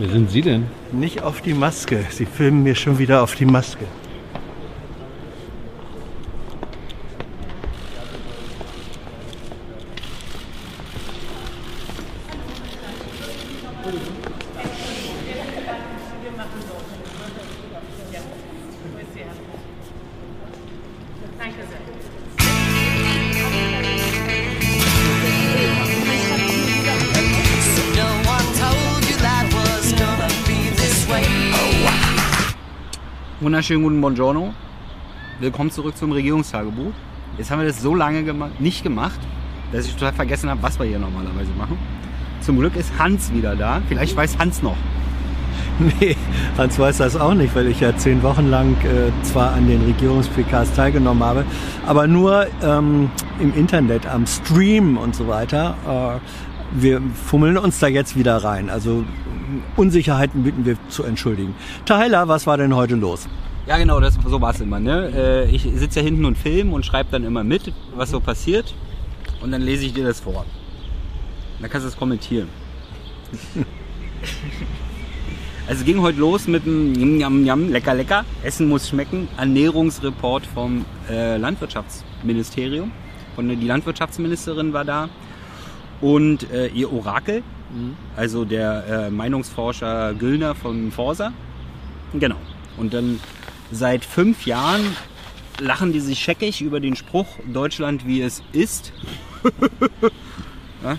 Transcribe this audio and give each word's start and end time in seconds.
Wer 0.00 0.10
sind 0.10 0.30
Sie 0.30 0.42
denn? 0.42 0.66
Nicht 0.92 1.22
auf 1.22 1.40
die 1.40 1.54
Maske. 1.54 2.06
Sie 2.10 2.24
filmen 2.24 2.62
mir 2.62 2.76
schon 2.76 3.00
wieder 3.00 3.20
auf 3.20 3.34
die 3.34 3.44
Maske. 3.44 3.84
Wunderschönen 33.68 33.84
guten 33.84 34.00
Buongiorno. 34.00 34.54
Willkommen 35.40 35.70
zurück 35.70 35.94
zum 35.94 36.10
Regierungstagebuch. 36.12 36.92
Jetzt 37.36 37.50
haben 37.50 37.60
wir 37.60 37.66
das 37.66 37.82
so 37.82 37.94
lange 37.94 38.22
gema 38.22 38.48
nicht 38.58 38.82
gemacht, 38.82 39.20
dass 39.72 39.84
ich 39.84 39.92
total 39.92 40.14
vergessen 40.14 40.48
habe, 40.48 40.62
was 40.62 40.78
wir 40.78 40.86
hier 40.86 40.98
normalerweise 40.98 41.50
machen. 41.50 41.76
Zum 42.40 42.58
Glück 42.58 42.76
ist 42.76 42.98
Hans 42.98 43.30
wieder 43.30 43.56
da. 43.56 43.82
Vielleicht 43.86 44.16
weiß 44.16 44.38
Hans 44.38 44.62
noch. 44.62 44.76
Nee, 46.00 46.16
Hans 46.56 46.78
weiß 46.78 46.96
das 46.96 47.14
auch 47.14 47.34
nicht, 47.34 47.54
weil 47.54 47.66
ich 47.66 47.80
ja 47.80 47.94
zehn 47.94 48.22
Wochen 48.22 48.48
lang 48.48 48.72
äh, 48.84 49.12
zwar 49.22 49.52
an 49.52 49.68
den 49.68 49.84
Regierungs-PKs 49.84 50.72
teilgenommen 50.72 51.22
habe, 51.22 51.44
aber 51.86 52.06
nur 52.06 52.46
ähm, 52.62 53.10
im 53.38 53.54
Internet, 53.54 54.06
am 54.06 54.26
Stream 54.26 54.96
und 54.96 55.14
so 55.14 55.28
weiter. 55.28 55.74
Äh, 55.86 56.80
wir 56.80 57.02
fummeln 57.26 57.58
uns 57.58 57.80
da 57.80 57.86
jetzt 57.86 58.16
wieder 58.16 58.38
rein. 58.38 58.70
Also 58.70 59.04
Unsicherheiten 59.76 60.42
bitten 60.42 60.64
wir 60.64 60.78
zu 60.88 61.04
entschuldigen. 61.04 61.54
Tyler, 61.84 62.28
was 62.28 62.46
war 62.46 62.56
denn 62.56 62.74
heute 62.74 62.94
los? 62.94 63.28
Ja, 63.68 63.76
genau, 63.76 64.00
das, 64.00 64.14
so 64.24 64.40
war 64.40 64.52
es 64.54 64.60
immer. 64.62 64.80
Ne? 64.80 65.12
Äh, 65.14 65.50
Ich 65.54 65.62
sitze 65.62 66.00
ja 66.00 66.04
hinten 66.06 66.24
und 66.24 66.38
film 66.38 66.72
und 66.72 66.86
schreibe 66.86 67.10
dann 67.12 67.22
immer 67.22 67.44
mit, 67.44 67.70
was 67.94 68.10
so 68.10 68.18
passiert. 68.18 68.74
Und 69.42 69.52
dann 69.52 69.60
lese 69.60 69.84
ich 69.84 69.92
dir 69.92 70.06
das 70.06 70.20
vor. 70.20 70.46
Dann 71.60 71.68
kannst 71.68 71.84
du 71.84 71.88
es 71.90 71.96
kommentieren. 71.96 72.48
Also 75.68 75.84
ging 75.84 76.00
heute 76.00 76.18
los 76.18 76.48
mit 76.48 76.64
dem 76.64 76.94
Yum, 76.94 77.20
Yum, 77.20 77.44
Yum, 77.44 77.70
lecker, 77.70 77.92
lecker. 77.92 78.24
Essen 78.42 78.70
muss 78.70 78.88
schmecken. 78.88 79.28
Ernährungsreport 79.36 80.46
vom 80.46 80.86
äh, 81.10 81.36
Landwirtschaftsministerium. 81.36 82.90
Von, 83.34 83.48
die 83.50 83.66
Landwirtschaftsministerin 83.66 84.72
war 84.72 84.86
da. 84.86 85.10
Und 86.00 86.50
äh, 86.50 86.68
ihr 86.68 86.90
Orakel, 86.90 87.42
also 88.16 88.46
der 88.46 89.08
äh, 89.08 89.10
Meinungsforscher 89.10 90.14
Güllner 90.14 90.54
von 90.54 90.90
Forsa. 90.90 91.34
Genau. 92.14 92.36
Und 92.78 92.94
dann 92.94 93.20
seit 93.70 94.04
fünf 94.04 94.46
Jahren 94.46 94.96
lachen 95.60 95.92
die 95.92 96.00
sich 96.00 96.18
scheckig 96.18 96.60
über 96.60 96.80
den 96.80 96.96
Spruch 96.96 97.26
Deutschland 97.52 98.06
wie 98.06 98.22
es 98.22 98.42
ist. 98.52 98.92
ja? 100.82 100.96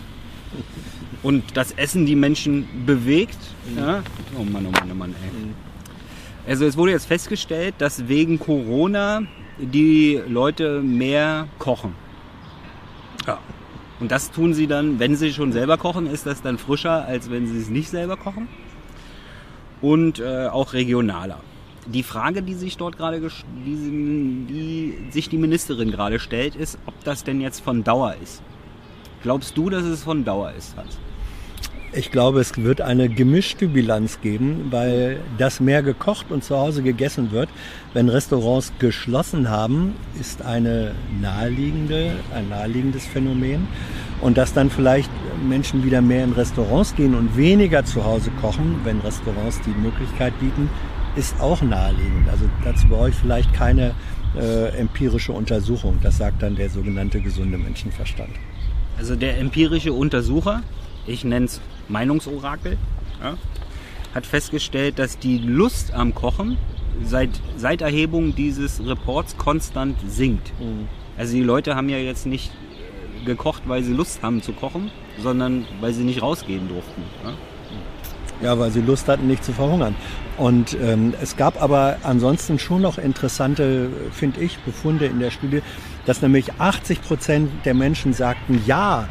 Und 1.24 1.44
das 1.56 1.72
Essen 1.72 2.06
die 2.06 2.16
Menschen 2.16 2.68
bewegt. 2.86 3.38
Ja? 3.76 4.04
Oh 4.38 4.44
Mann, 4.44 4.66
oh 4.66 4.72
Mann, 4.72 4.90
oh 4.92 4.96
Mann, 4.96 5.16
ey. 5.24 6.52
Also 6.52 6.66
es 6.66 6.78
wurde 6.78 6.92
jetzt 6.92 7.06
festgestellt, 7.06 7.76
dass 7.78 8.08
wegen 8.08 8.40
Corona 8.40 9.22
die 9.60 10.20
Leute 10.28 10.82
mehr 10.82 11.48
kochen. 11.60 11.94
Ja. 13.28 13.40
Und 14.00 14.12
das 14.12 14.32
tun 14.32 14.54
sie 14.54 14.66
dann, 14.66 14.98
wenn 15.00 15.16
sie 15.16 15.34
schon 15.34 15.52
selber 15.52 15.78
kochen, 15.78 16.08
ist 16.08 16.26
das 16.26 16.42
dann 16.42 16.58
frischer, 16.58 17.06
als 17.06 17.30
wenn 17.30 17.48
sie 17.48 17.60
es 17.60 17.70
nicht 17.70 17.90
selber 17.90 18.16
kochen. 18.16 18.48
Und 19.82 20.20
äh, 20.20 20.48
auch 20.48 20.74
regionaler. 20.74 21.42
Die 21.94 22.04
Frage, 22.04 22.44
die 22.44 22.54
sich 22.54 22.78
dort 22.78 22.98
gerade, 22.98 23.20
die, 23.66 24.46
die 24.48 25.12
sich 25.12 25.30
die 25.30 25.38
Ministerin 25.38 25.92
gerade 25.92 26.20
stellt, 26.20 26.56
ist, 26.56 26.78
ob 26.86 26.94
das 27.04 27.24
denn 27.24 27.42
jetzt 27.42 27.62
von 27.62 27.84
Dauer 27.84 28.16
ist. 28.22 28.42
Glaubst 29.24 29.58
du, 29.58 29.70
dass 29.70 29.84
es 29.84 30.04
von 30.04 30.24
Dauer 30.24 30.54
ist, 30.58 30.78
Hans? 30.78 30.98
Ich 31.92 32.12
glaube, 32.12 32.40
es 32.40 32.56
wird 32.56 32.82
eine 32.82 33.10
gemischte 33.10 33.68
Bilanz 33.68 34.22
geben, 34.22 34.68
weil 34.70 35.22
das 35.40 35.60
mehr 35.60 35.82
gekocht 35.82 36.28
und 36.30 36.44
zu 36.44 36.56
Hause 36.56 36.84
gegessen 36.84 37.32
wird, 37.32 37.50
wenn 37.94 38.10
Restaurants 38.10 38.72
geschlossen 38.78 39.50
haben, 39.50 39.96
ist 40.20 40.44
eine 40.44 40.94
naheliegende, 41.20 42.12
ein 42.36 42.50
naheliegendes 42.50 43.08
Phänomen. 43.08 43.68
Und 44.22 44.38
dass 44.38 44.54
dann 44.54 44.70
vielleicht 44.70 45.10
Menschen 45.48 45.84
wieder 45.84 46.02
mehr 46.02 46.26
in 46.26 46.34
Restaurants 46.34 46.96
gehen 46.96 47.16
und 47.16 47.36
weniger 47.36 47.84
zu 47.84 48.06
Hause 48.06 48.30
kochen, 48.40 48.82
wenn 48.84 49.00
Restaurants 49.00 49.60
die 49.62 49.72
Möglichkeit 49.82 50.38
bieten, 50.40 50.70
ist 51.16 51.40
auch 51.40 51.62
naheliegend. 51.62 52.30
Also 52.30 52.46
dazu 52.64 52.88
brauche 52.88 53.10
ich 53.10 53.16
vielleicht 53.16 53.54
keine 53.54 53.94
äh, 54.38 54.70
empirische 54.78 55.32
Untersuchung. 55.32 56.00
Das 56.02 56.18
sagt 56.18 56.42
dann 56.42 56.56
der 56.56 56.70
sogenannte 56.70 57.22
gesunde 57.22 57.58
Menschenverstand. 57.58 58.32
Also 58.98 59.16
der 59.16 59.40
empirische 59.40 59.94
Untersucher, 59.94 60.62
ich 61.08 61.24
nenne 61.24 61.46
es 61.46 61.62
Meinungsorakel, 61.88 62.78
ja, 63.24 63.38
hat 64.14 64.26
festgestellt, 64.26 65.00
dass 65.00 65.18
die 65.20 65.38
Lust 65.38 65.94
am 65.94 66.14
Kochen 66.14 66.58
seit, 67.04 67.30
seit 67.58 67.82
Erhebung 67.82 68.36
dieses 68.36 68.86
Reports 68.86 69.38
konstant 69.38 69.98
sinkt. 70.08 70.52
Also 71.18 71.34
die 71.34 71.44
Leute 71.44 71.76
haben 71.76 71.90
ja 71.90 71.98
jetzt 71.98 72.26
nicht 72.26 72.52
äh, 73.22 73.26
gekocht, 73.26 73.64
weil 73.68 73.84
sie 73.84 73.94
Lust 73.94 74.22
haben 74.24 74.42
zu 74.42 74.54
kochen, 74.54 74.92
sondern 75.22 75.66
weil 75.82 75.94
sie 75.94 76.04
nicht 76.04 76.22
rausgehen 76.22 76.68
durften. 76.68 77.04
Ja? 77.24 77.34
Ja, 78.42 78.58
weil 78.58 78.72
sie 78.72 78.82
Lust 78.82 79.08
hatten, 79.08 79.28
nicht 79.28 79.44
zu 79.44 79.52
verhungern. 79.52 79.96
Und 80.38 80.78
ähm, 80.82 81.14
es 81.22 81.36
gab 81.36 81.62
aber 81.62 81.98
ansonsten 82.04 82.58
schon 82.58 82.82
noch 82.82 82.98
interessante, 82.98 83.90
finde 84.14 84.40
ich, 84.40 84.58
Befunde 84.60 85.08
in 85.08 85.20
der 85.20 85.32
Studie, 85.32 85.62
dass 86.06 86.22
nämlich 86.22 86.54
80 86.58 87.02
Prozent 87.02 87.52
der 87.66 87.74
Menschen 87.74 88.14
sagten, 88.14 88.64
ja, 88.66 89.10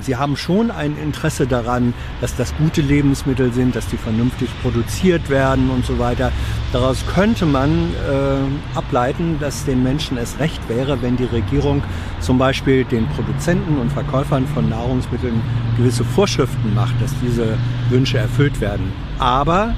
sie 0.00 0.16
haben 0.16 0.36
schon 0.36 0.70
ein 0.70 0.96
Interesse 0.96 1.46
daran, 1.46 1.94
dass 2.20 2.36
das 2.36 2.54
gute 2.56 2.80
Lebensmittel 2.80 3.52
sind, 3.52 3.74
dass 3.74 3.86
die 3.88 3.96
vernünftig 3.96 4.48
produziert 4.62 5.28
werden 5.28 5.70
und 5.70 5.84
so 5.84 5.98
weiter. 5.98 6.32
Daraus 6.72 7.04
könnte 7.14 7.46
man 7.46 7.70
äh, 7.70 8.76
ableiten, 8.78 9.38
dass 9.40 9.64
den 9.64 9.82
Menschen 9.82 10.18
es 10.18 10.38
recht 10.38 10.68
wäre, 10.68 11.02
wenn 11.02 11.16
die 11.16 11.24
Regierung 11.24 11.82
zum 12.20 12.38
Beispiel 12.38 12.84
den 12.84 13.06
Produzenten 13.08 13.78
und 13.78 13.90
Verkäufern 13.90 14.46
von 14.46 14.68
Nahrungsmitteln 14.68 15.40
gewisse 15.76 16.04
Vorschriften 16.04 16.74
macht, 16.74 16.94
dass 17.00 17.12
diese 17.22 17.58
Wünsche 17.90 18.18
erfüllt 18.18 18.60
werden. 18.60 18.92
Aber 19.18 19.74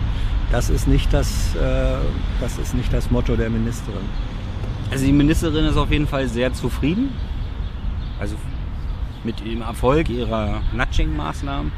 das 0.51 0.71
ist 0.71 0.89
nicht 0.89 1.13
das, 1.13 1.55
äh, 1.57 1.99
das 2.41 2.59
ist 2.59 2.75
nicht 2.75 2.93
das 2.93 3.11
Motto 3.11 3.37
der 3.37 3.51
Ministerin. 3.51 4.09
Also 4.91 5.05
die 5.05 5.13
Ministerin 5.13 5.67
ist 5.67 5.77
auf 5.77 5.91
jeden 5.91 6.07
Fall 6.07 6.29
sehr 6.29 6.53
zufrieden. 6.55 7.11
Also 8.19 8.37
mit 9.25 9.41
dem 9.45 9.63
Erfolg 9.63 10.09
ihrer 10.09 10.63
Nudging-Maßnahmen. 10.75 11.73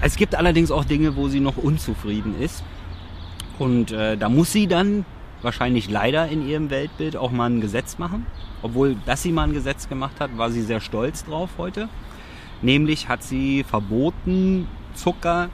Es 0.00 0.16
gibt 0.16 0.34
allerdings 0.34 0.70
auch 0.70 0.84
Dinge, 0.84 1.16
wo 1.16 1.28
sie 1.28 1.40
noch 1.40 1.56
unzufrieden 1.56 2.40
ist. 2.40 2.62
Und 3.58 3.92
äh, 3.92 4.16
da 4.16 4.28
muss 4.28 4.52
sie 4.52 4.66
dann 4.66 5.04
wahrscheinlich 5.42 5.90
leider 5.90 6.28
in 6.28 6.46
ihrem 6.46 6.70
Weltbild 6.70 7.16
auch 7.16 7.30
mal 7.30 7.50
ein 7.50 7.60
Gesetz 7.60 7.98
machen. 7.98 8.26
Obwohl, 8.62 8.96
dass 9.06 9.22
sie 9.22 9.32
mal 9.32 9.44
ein 9.44 9.52
Gesetz 9.52 9.88
gemacht 9.88 10.20
hat, 10.20 10.36
war 10.36 10.50
sie 10.50 10.62
sehr 10.62 10.80
stolz 10.80 11.24
drauf 11.24 11.50
heute. 11.58 11.88
Nämlich 12.62 13.08
hat 13.08 13.22
sie 13.22 13.64
verboten, 13.64 14.66
Zucker 14.94 15.48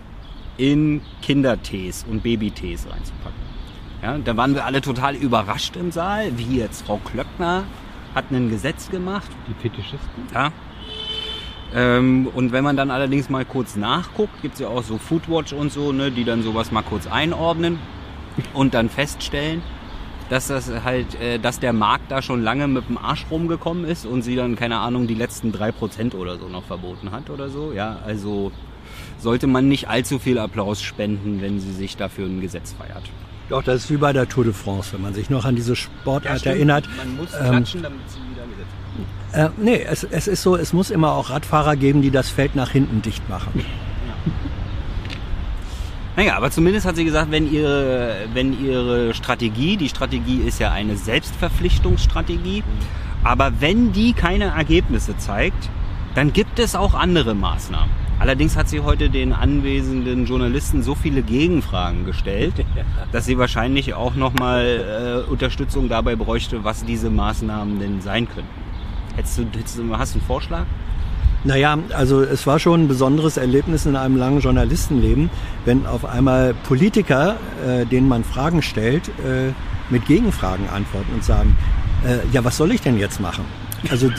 in 0.56 1.02
Kindertees 1.22 2.04
und 2.08 2.22
Babytees 2.22 2.86
reinzupacken. 2.90 3.46
Ja, 4.02 4.18
da 4.18 4.36
waren 4.36 4.54
wir 4.54 4.64
alle 4.64 4.80
total 4.80 5.14
überrascht 5.14 5.76
im 5.76 5.90
Saal, 5.90 6.36
wie 6.36 6.58
jetzt 6.58 6.86
Frau 6.86 6.98
Klöckner 6.98 7.64
hat 8.16 8.32
ein 8.32 8.50
Gesetz 8.50 8.90
gemacht. 8.90 9.30
Die 9.46 9.54
Fetischisten? 9.60 10.24
Ja. 10.34 10.50
Ähm, 11.74 12.28
und 12.34 12.50
wenn 12.50 12.64
man 12.64 12.76
dann 12.76 12.90
allerdings 12.90 13.28
mal 13.28 13.44
kurz 13.44 13.76
nachguckt, 13.76 14.40
gibt 14.40 14.54
es 14.54 14.60
ja 14.60 14.68
auch 14.68 14.82
so 14.82 14.98
Foodwatch 14.98 15.52
und 15.52 15.70
so, 15.70 15.92
ne, 15.92 16.10
die 16.10 16.24
dann 16.24 16.42
sowas 16.42 16.72
mal 16.72 16.82
kurz 16.82 17.06
einordnen 17.06 17.78
und 18.54 18.72
dann 18.72 18.88
feststellen, 18.88 19.62
dass 20.30 20.48
das 20.48 20.70
halt, 20.84 21.20
äh, 21.20 21.38
dass 21.38 21.60
der 21.60 21.74
Markt 21.74 22.10
da 22.10 22.22
schon 22.22 22.42
lange 22.42 22.66
mit 22.68 22.88
dem 22.88 22.96
Arsch 22.96 23.26
rumgekommen 23.30 23.84
ist 23.84 24.06
und 24.06 24.22
sie 24.22 24.34
dann, 24.34 24.56
keine 24.56 24.78
Ahnung, 24.78 25.06
die 25.06 25.14
letzten 25.14 25.52
drei 25.52 25.70
Prozent 25.70 26.14
oder 26.14 26.38
so 26.38 26.48
noch 26.48 26.64
verboten 26.64 27.10
hat 27.10 27.28
oder 27.28 27.50
so. 27.50 27.72
Ja, 27.72 27.98
also 28.06 28.50
sollte 29.18 29.46
man 29.46 29.68
nicht 29.68 29.88
allzu 29.88 30.18
viel 30.18 30.38
Applaus 30.38 30.80
spenden, 30.82 31.42
wenn 31.42 31.60
sie 31.60 31.72
sich 31.72 31.96
dafür 31.96 32.26
ein 32.26 32.40
Gesetz 32.40 32.72
feiert. 32.72 33.10
Doch, 33.48 33.62
das 33.62 33.84
ist 33.84 33.90
wie 33.90 33.96
bei 33.96 34.12
der 34.12 34.28
Tour 34.28 34.44
de 34.44 34.52
France, 34.52 34.92
wenn 34.92 35.02
man 35.02 35.14
sich 35.14 35.30
noch 35.30 35.44
an 35.44 35.54
diese 35.54 35.76
Sportart 35.76 36.44
erinnert. 36.46 36.88
Man 36.96 37.16
muss 37.16 37.32
Ähm, 37.34 37.50
klatschen, 37.50 37.82
damit 37.82 38.00
sie 38.08 38.18
wieder 38.18 38.44
Gesetz 38.46 39.52
Äh, 39.56 39.62
nee, 39.62 39.82
es, 39.82 40.02
es 40.04 40.26
ist 40.26 40.42
so, 40.42 40.56
es 40.56 40.72
muss 40.72 40.90
immer 40.90 41.12
auch 41.12 41.30
Radfahrer 41.30 41.76
geben, 41.76 42.02
die 42.02 42.10
das 42.10 42.28
Feld 42.28 42.56
nach 42.56 42.70
hinten 42.70 43.02
dicht 43.02 43.28
machen. 43.28 43.64
Naja, 46.16 46.36
aber 46.36 46.50
zumindest 46.50 46.86
hat 46.86 46.96
sie 46.96 47.04
gesagt, 47.04 47.30
wenn 47.30 47.52
ihre, 47.52 48.16
wenn 48.32 48.58
ihre 48.64 49.12
Strategie, 49.12 49.76
die 49.76 49.90
Strategie 49.90 50.38
ist 50.38 50.58
ja 50.58 50.72
eine 50.72 50.96
Selbstverpflichtungsstrategie, 50.96 52.64
aber 53.22 53.52
wenn 53.60 53.92
die 53.92 54.14
keine 54.14 54.46
Ergebnisse 54.46 55.18
zeigt, 55.18 55.68
dann 56.14 56.32
gibt 56.32 56.58
es 56.58 56.74
auch 56.74 56.94
andere 56.94 57.34
Maßnahmen. 57.34 58.05
Allerdings 58.18 58.56
hat 58.56 58.68
sie 58.68 58.80
heute 58.80 59.10
den 59.10 59.32
anwesenden 59.32 60.26
Journalisten 60.26 60.82
so 60.82 60.94
viele 60.94 61.22
Gegenfragen 61.22 62.04
gestellt, 62.04 62.54
dass 63.12 63.26
sie 63.26 63.38
wahrscheinlich 63.38 63.94
auch 63.94 64.14
nochmal 64.14 65.24
äh, 65.26 65.30
Unterstützung 65.30 65.88
dabei 65.88 66.16
bräuchte, 66.16 66.64
was 66.64 66.84
diese 66.84 67.10
Maßnahmen 67.10 67.78
denn 67.78 68.00
sein 68.00 68.26
könnten. 68.26 68.48
Hättest 69.16 69.38
du, 69.38 69.42
hättest 69.42 69.78
du, 69.78 69.96
hast 69.96 70.14
du 70.14 70.18
einen 70.18 70.26
Vorschlag? 70.26 70.64
Naja, 71.44 71.78
also 71.92 72.22
es 72.22 72.46
war 72.46 72.58
schon 72.58 72.84
ein 72.84 72.88
besonderes 72.88 73.36
Erlebnis 73.36 73.86
in 73.86 73.94
einem 73.94 74.16
langen 74.16 74.40
Journalistenleben, 74.40 75.30
wenn 75.64 75.86
auf 75.86 76.04
einmal 76.04 76.54
Politiker, 76.54 77.36
äh, 77.64 77.86
denen 77.86 78.08
man 78.08 78.24
Fragen 78.24 78.62
stellt, 78.62 79.08
äh, 79.08 79.52
mit 79.88 80.06
Gegenfragen 80.06 80.68
antworten 80.68 81.12
und 81.14 81.22
sagen, 81.22 81.56
äh, 82.04 82.18
ja, 82.32 82.44
was 82.44 82.56
soll 82.56 82.72
ich 82.72 82.80
denn 82.80 82.98
jetzt 82.98 83.20
machen? 83.20 83.44
Also 83.90 84.10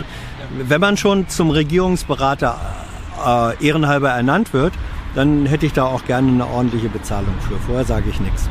wenn 0.58 0.80
man 0.80 0.96
schon 0.96 1.28
zum 1.28 1.50
Regierungsberater 1.50 2.87
äh, 3.18 3.66
ehrenhalber 3.66 4.10
ernannt 4.10 4.54
wird, 4.54 4.74
dann 5.16 5.46
hätte 5.46 5.66
ich 5.66 5.74
da 5.74 5.86
auch 5.86 6.06
gerne 6.06 6.30
eine 6.30 6.48
ordentliche 6.48 6.90
Bezahlung 6.90 7.34
für. 7.48 7.56
Vorher 7.58 7.86
sage 7.86 8.10
ich 8.10 8.20
nichts. 8.20 8.50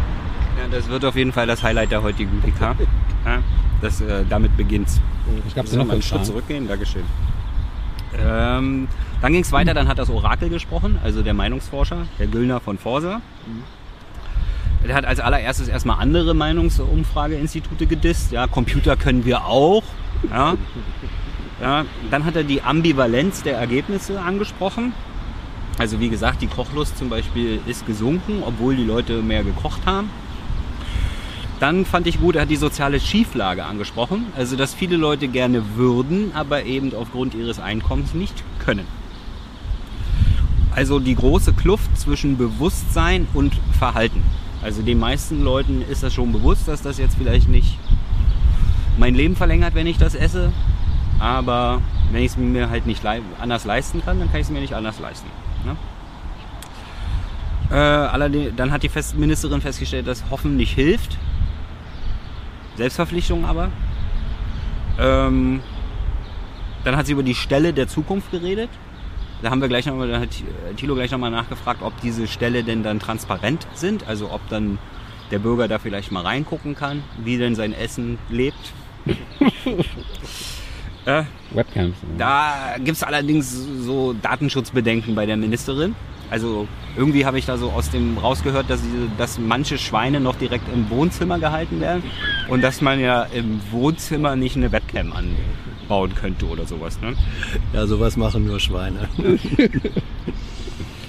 Ja, 0.59 0.77
das 0.77 0.89
wird 0.89 1.05
auf 1.05 1.17
jeden 1.17 1.33
Fall 1.33 1.47
das 1.47 1.63
Highlight 1.63 1.91
der 1.91 2.03
heutigen 2.03 2.41
PK. 2.43 2.75
Ja, 3.25 3.39
das, 3.83 4.01
äh, 4.01 4.25
damit 4.29 4.57
beginnt's. 4.57 5.01
Sollen 5.55 5.67
denn 5.67 5.73
wir 5.73 5.85
noch 5.85 5.93
einen 5.93 6.03
Schritt 6.03 6.25
zurückgehen? 6.25 6.67
Dankeschön. 6.69 7.03
Ähm, 8.19 8.89
dann 9.21 9.33
ging 9.33 9.43
es 9.43 9.53
weiter, 9.53 9.75
dann 9.75 9.89
hat 9.89 9.99
das 9.99 10.11
Orakel 10.11 10.49
gesprochen, 10.49 10.99
also 11.03 11.23
der 11.23 11.35
Meinungsforscher, 11.35 12.07
der 12.19 12.27
Güllner 12.27 12.61
von 12.61 12.79
Forsa. 12.79 13.21
Der 14.87 14.95
hat 14.95 15.05
als 15.05 15.21
allererstes 15.21 15.69
erstmal 15.69 15.99
andere 15.99 16.35
Meinungsumfrageinstitute 16.35 17.87
gedisst. 17.87 18.33
Ja, 18.33 18.47
Computer 18.47 18.97
können 18.97 19.25
wir 19.25 19.45
auch. 19.45 19.83
Ja. 20.31 20.55
Ja, 21.61 21.85
dann 22.11 22.25
hat 22.25 22.37
er 22.37 22.45
die 22.45 22.63
Ambivalenz 22.63 23.43
der 23.43 23.57
Ergebnisse 23.57 24.21
angesprochen. 24.21 24.93
Also 25.79 26.01
wie 26.01 26.09
gesagt, 26.09 26.43
die 26.43 26.47
Kochlust 26.47 26.99
zum 26.99 27.09
Beispiel 27.09 27.61
ist 27.67 27.87
gesunken, 27.87 28.43
obwohl 28.45 28.77
die 28.77 28.85
Leute 28.85 29.23
mehr 29.23 29.45
gekocht 29.45 29.85
haben. 29.87 30.11
Dann 31.61 31.87
fand 31.87 32.07
ich 32.07 32.21
gut, 32.21 32.37
er 32.37 32.43
hat 32.43 32.51
die 32.51 32.57
soziale 32.57 33.01
Schieflage 33.01 33.65
angesprochen. 33.65 34.27
Also, 34.37 34.57
dass 34.57 34.75
viele 34.75 34.99
Leute 34.99 35.27
gerne 35.27 35.77
würden, 35.77 36.33
aber 36.35 36.65
eben 36.65 36.95
aufgrund 36.95 37.35
ihres 37.35 37.59
Einkommens 37.59 38.13
nicht 38.13 38.45
können. 38.59 38.87
Also 40.75 40.99
die 40.99 41.15
große 41.15 41.55
Kluft 41.55 41.97
zwischen 41.99 42.37
Bewusstsein 42.37 43.27
und 43.33 43.55
Verhalten. 43.79 44.23
Also 44.63 44.83
den 44.83 44.99
meisten 44.99 45.43
Leuten 45.43 45.81
ist 45.81 46.03
das 46.03 46.13
schon 46.13 46.33
bewusst, 46.33 46.69
dass 46.69 46.83
das 46.83 46.99
jetzt 46.99 47.17
vielleicht 47.17 47.49
nicht 47.49 47.79
mein 48.99 49.15
Leben 49.15 49.37
verlängert, 49.37 49.75
wenn 49.75 49.87
ich 49.87 49.97
das 49.97 50.15
esse. 50.15 50.53
Aber 51.19 51.81
wenn 52.13 52.23
ich 52.23 52.33
es 52.33 52.37
mir 52.37 52.69
halt 52.71 52.87
nicht 52.87 53.03
lei- 53.03 53.23
anders 53.41 53.65
leisten 53.65 54.03
kann, 54.05 54.19
dann 54.19 54.31
kann 54.31 54.41
ich 54.41 54.47
es 54.47 54.53
mir 54.53 54.61
nicht 54.61 54.75
anders 54.75 54.99
leisten. 55.01 55.29
Ne? 55.65 55.77
Äh, 57.71 57.75
allerdings, 57.75 58.53
dann 58.57 58.71
hat 58.71 58.83
die 58.83 58.89
Fest 58.89 59.17
Ministerin 59.17 59.61
festgestellt, 59.61 60.07
dass 60.07 60.31
Hoffen 60.31 60.57
nicht 60.57 60.75
hilft. 60.75 61.19
Selbstverpflichtung 62.77 63.45
aber. 63.45 63.71
Ähm, 65.01 65.61
dann 66.85 66.97
hat 66.97 67.07
sie 67.07 67.13
über 67.13 67.23
die 67.23 67.35
Stelle 67.35 67.73
der 67.73 67.89
Zukunft 67.89 68.31
geredet. 68.31 68.71
Da 69.43 69.51
haben 69.51 69.61
wir 69.61 69.69
gleich 69.69 69.87
nochmal, 69.87 70.09
da 70.09 70.21
hat 70.21 70.29
äh, 70.31 70.75
Thilo 70.75 70.95
gleich 70.95 71.11
nochmal 71.11 71.31
nachgefragt, 71.31 71.83
ob 71.83 72.01
diese 72.01 72.27
Stelle 72.29 72.63
denn 72.65 72.83
dann 72.83 73.01
transparent 73.01 73.67
sind, 73.75 74.07
also 74.07 74.31
ob 74.31 74.47
dann 74.49 74.79
der 75.31 75.39
Bürger 75.41 75.67
da 75.69 75.79
vielleicht 75.79 76.13
mal 76.13 76.23
reingucken 76.23 76.75
kann, 76.75 77.03
wie 77.19 77.37
denn 77.37 77.55
sein 77.55 77.73
Essen 77.73 78.19
lebt. 78.29 78.73
äh, 81.07 81.23
Webcams. 81.53 81.95
da 82.19 82.77
gibt 82.77 82.97
es 82.97 83.03
allerdings 83.03 83.51
so 83.81 84.13
Datenschutzbedenken 84.13 85.15
bei 85.15 85.27
der 85.27 85.37
Ministerin. 85.37 85.95
Also 86.29 86.67
irgendwie 86.97 87.25
habe 87.25 87.39
ich 87.39 87.47
da 87.47 87.57
so 87.57 87.71
aus 87.71 87.91
dem 87.91 88.19
rausgehört, 88.19 88.69
dass, 88.69 88.81
dass 89.17 89.39
manche 89.39 89.79
Schweine 89.79 90.19
noch 90.19 90.35
direkt 90.35 90.65
im 90.75 90.91
Wohnzimmer 90.91 91.39
gehalten 91.39 91.81
werden 91.81 92.03
und 92.49 92.63
dass 92.63 92.81
man 92.81 92.99
ja 92.99 93.23
im 93.23 93.61
Wohnzimmer 93.71 94.35
nicht 94.35 94.57
eine 94.57 94.73
Webcam 94.73 95.13
anbauen 95.13 96.15
könnte 96.17 96.47
oder 96.47 96.67
sowas. 96.67 97.01
Ne? 97.01 97.15
Ja, 97.73 97.87
sowas 97.87 98.17
machen 98.17 98.45
nur 98.45 98.59
Schweine. 98.59 99.09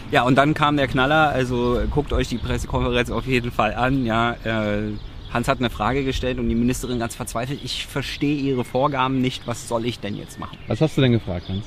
Ja, 0.09 0.23
und 0.23 0.37
dann 0.37 0.53
kam 0.53 0.77
der 0.77 0.87
Knaller, 0.87 1.29
also 1.29 1.81
guckt 1.91 2.13
euch 2.13 2.29
die 2.29 2.37
Pressekonferenz 2.37 3.11
auf 3.11 3.27
jeden 3.27 3.51
Fall 3.51 3.73
an. 3.73 4.05
Ja, 4.05 4.37
äh, 4.45 4.93
Hans 5.31 5.47
hat 5.47 5.59
eine 5.59 5.69
Frage 5.69 6.03
gestellt 6.03 6.39
und 6.39 6.49
die 6.49 6.55
Ministerin 6.55 6.99
ganz 6.99 7.15
verzweifelt, 7.15 7.59
ich 7.63 7.85
verstehe 7.85 8.35
Ihre 8.35 8.63
Vorgaben 8.63 9.21
nicht, 9.21 9.45
was 9.45 9.67
soll 9.67 9.85
ich 9.85 9.99
denn 9.99 10.15
jetzt 10.15 10.39
machen? 10.39 10.57
Was 10.67 10.81
hast 10.81 10.97
du 10.97 11.01
denn 11.01 11.11
gefragt, 11.11 11.49
Hans? 11.49 11.65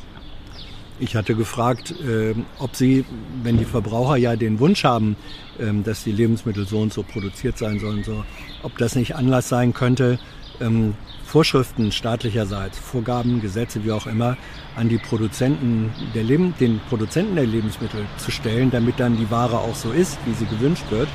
Ich 0.99 1.17
hatte 1.17 1.35
gefragt, 1.35 1.95
ähm, 2.07 2.45
ob 2.59 2.77
Sie, 2.77 3.07
wenn 3.43 3.57
die 3.57 3.65
Verbraucher 3.65 4.17
ja 4.17 4.37
den 4.37 4.61
Wunsch 4.61 4.85
haben, 4.85 5.17
ähm, 5.59 5.83
dass 5.83 6.05
die 6.05 6.13
Lebensmittel 6.13 6.67
so 6.67 6.81
und 6.81 6.93
so 6.93 7.03
produziert 7.03 7.57
sein 7.57 7.81
sollen, 7.81 8.05
so, 8.05 8.25
ob 8.63 8.77
das 8.77 8.97
nicht 8.97 9.17
Anlass 9.17 9.49
sein 9.49 9.73
könnte, 9.73 10.19
ähm, 10.61 10.95
Vorschriften 11.25 11.93
staatlicherseits, 11.93 12.79
Vorgaben, 12.79 13.41
Gesetze, 13.41 13.85
wie 13.85 13.93
auch 13.93 14.07
immer, 14.07 14.37
an 14.77 14.89
die 14.89 14.99
Produzenten 14.99 15.91
der 16.15 16.25
Leben, 16.25 16.55
den 16.59 16.81
Produzenten 16.89 17.37
der 17.37 17.47
Lebensmittel 17.47 18.05
zu 18.19 18.31
stellen, 18.31 18.71
damit 18.71 18.99
dann 18.99 19.17
die 19.17 19.31
Ware 19.31 19.59
auch 19.59 19.77
so 19.77 19.93
ist, 19.93 20.19
wie 20.27 20.35
sie 20.35 20.47
gewünscht 20.47 20.85
wird. 20.91 21.09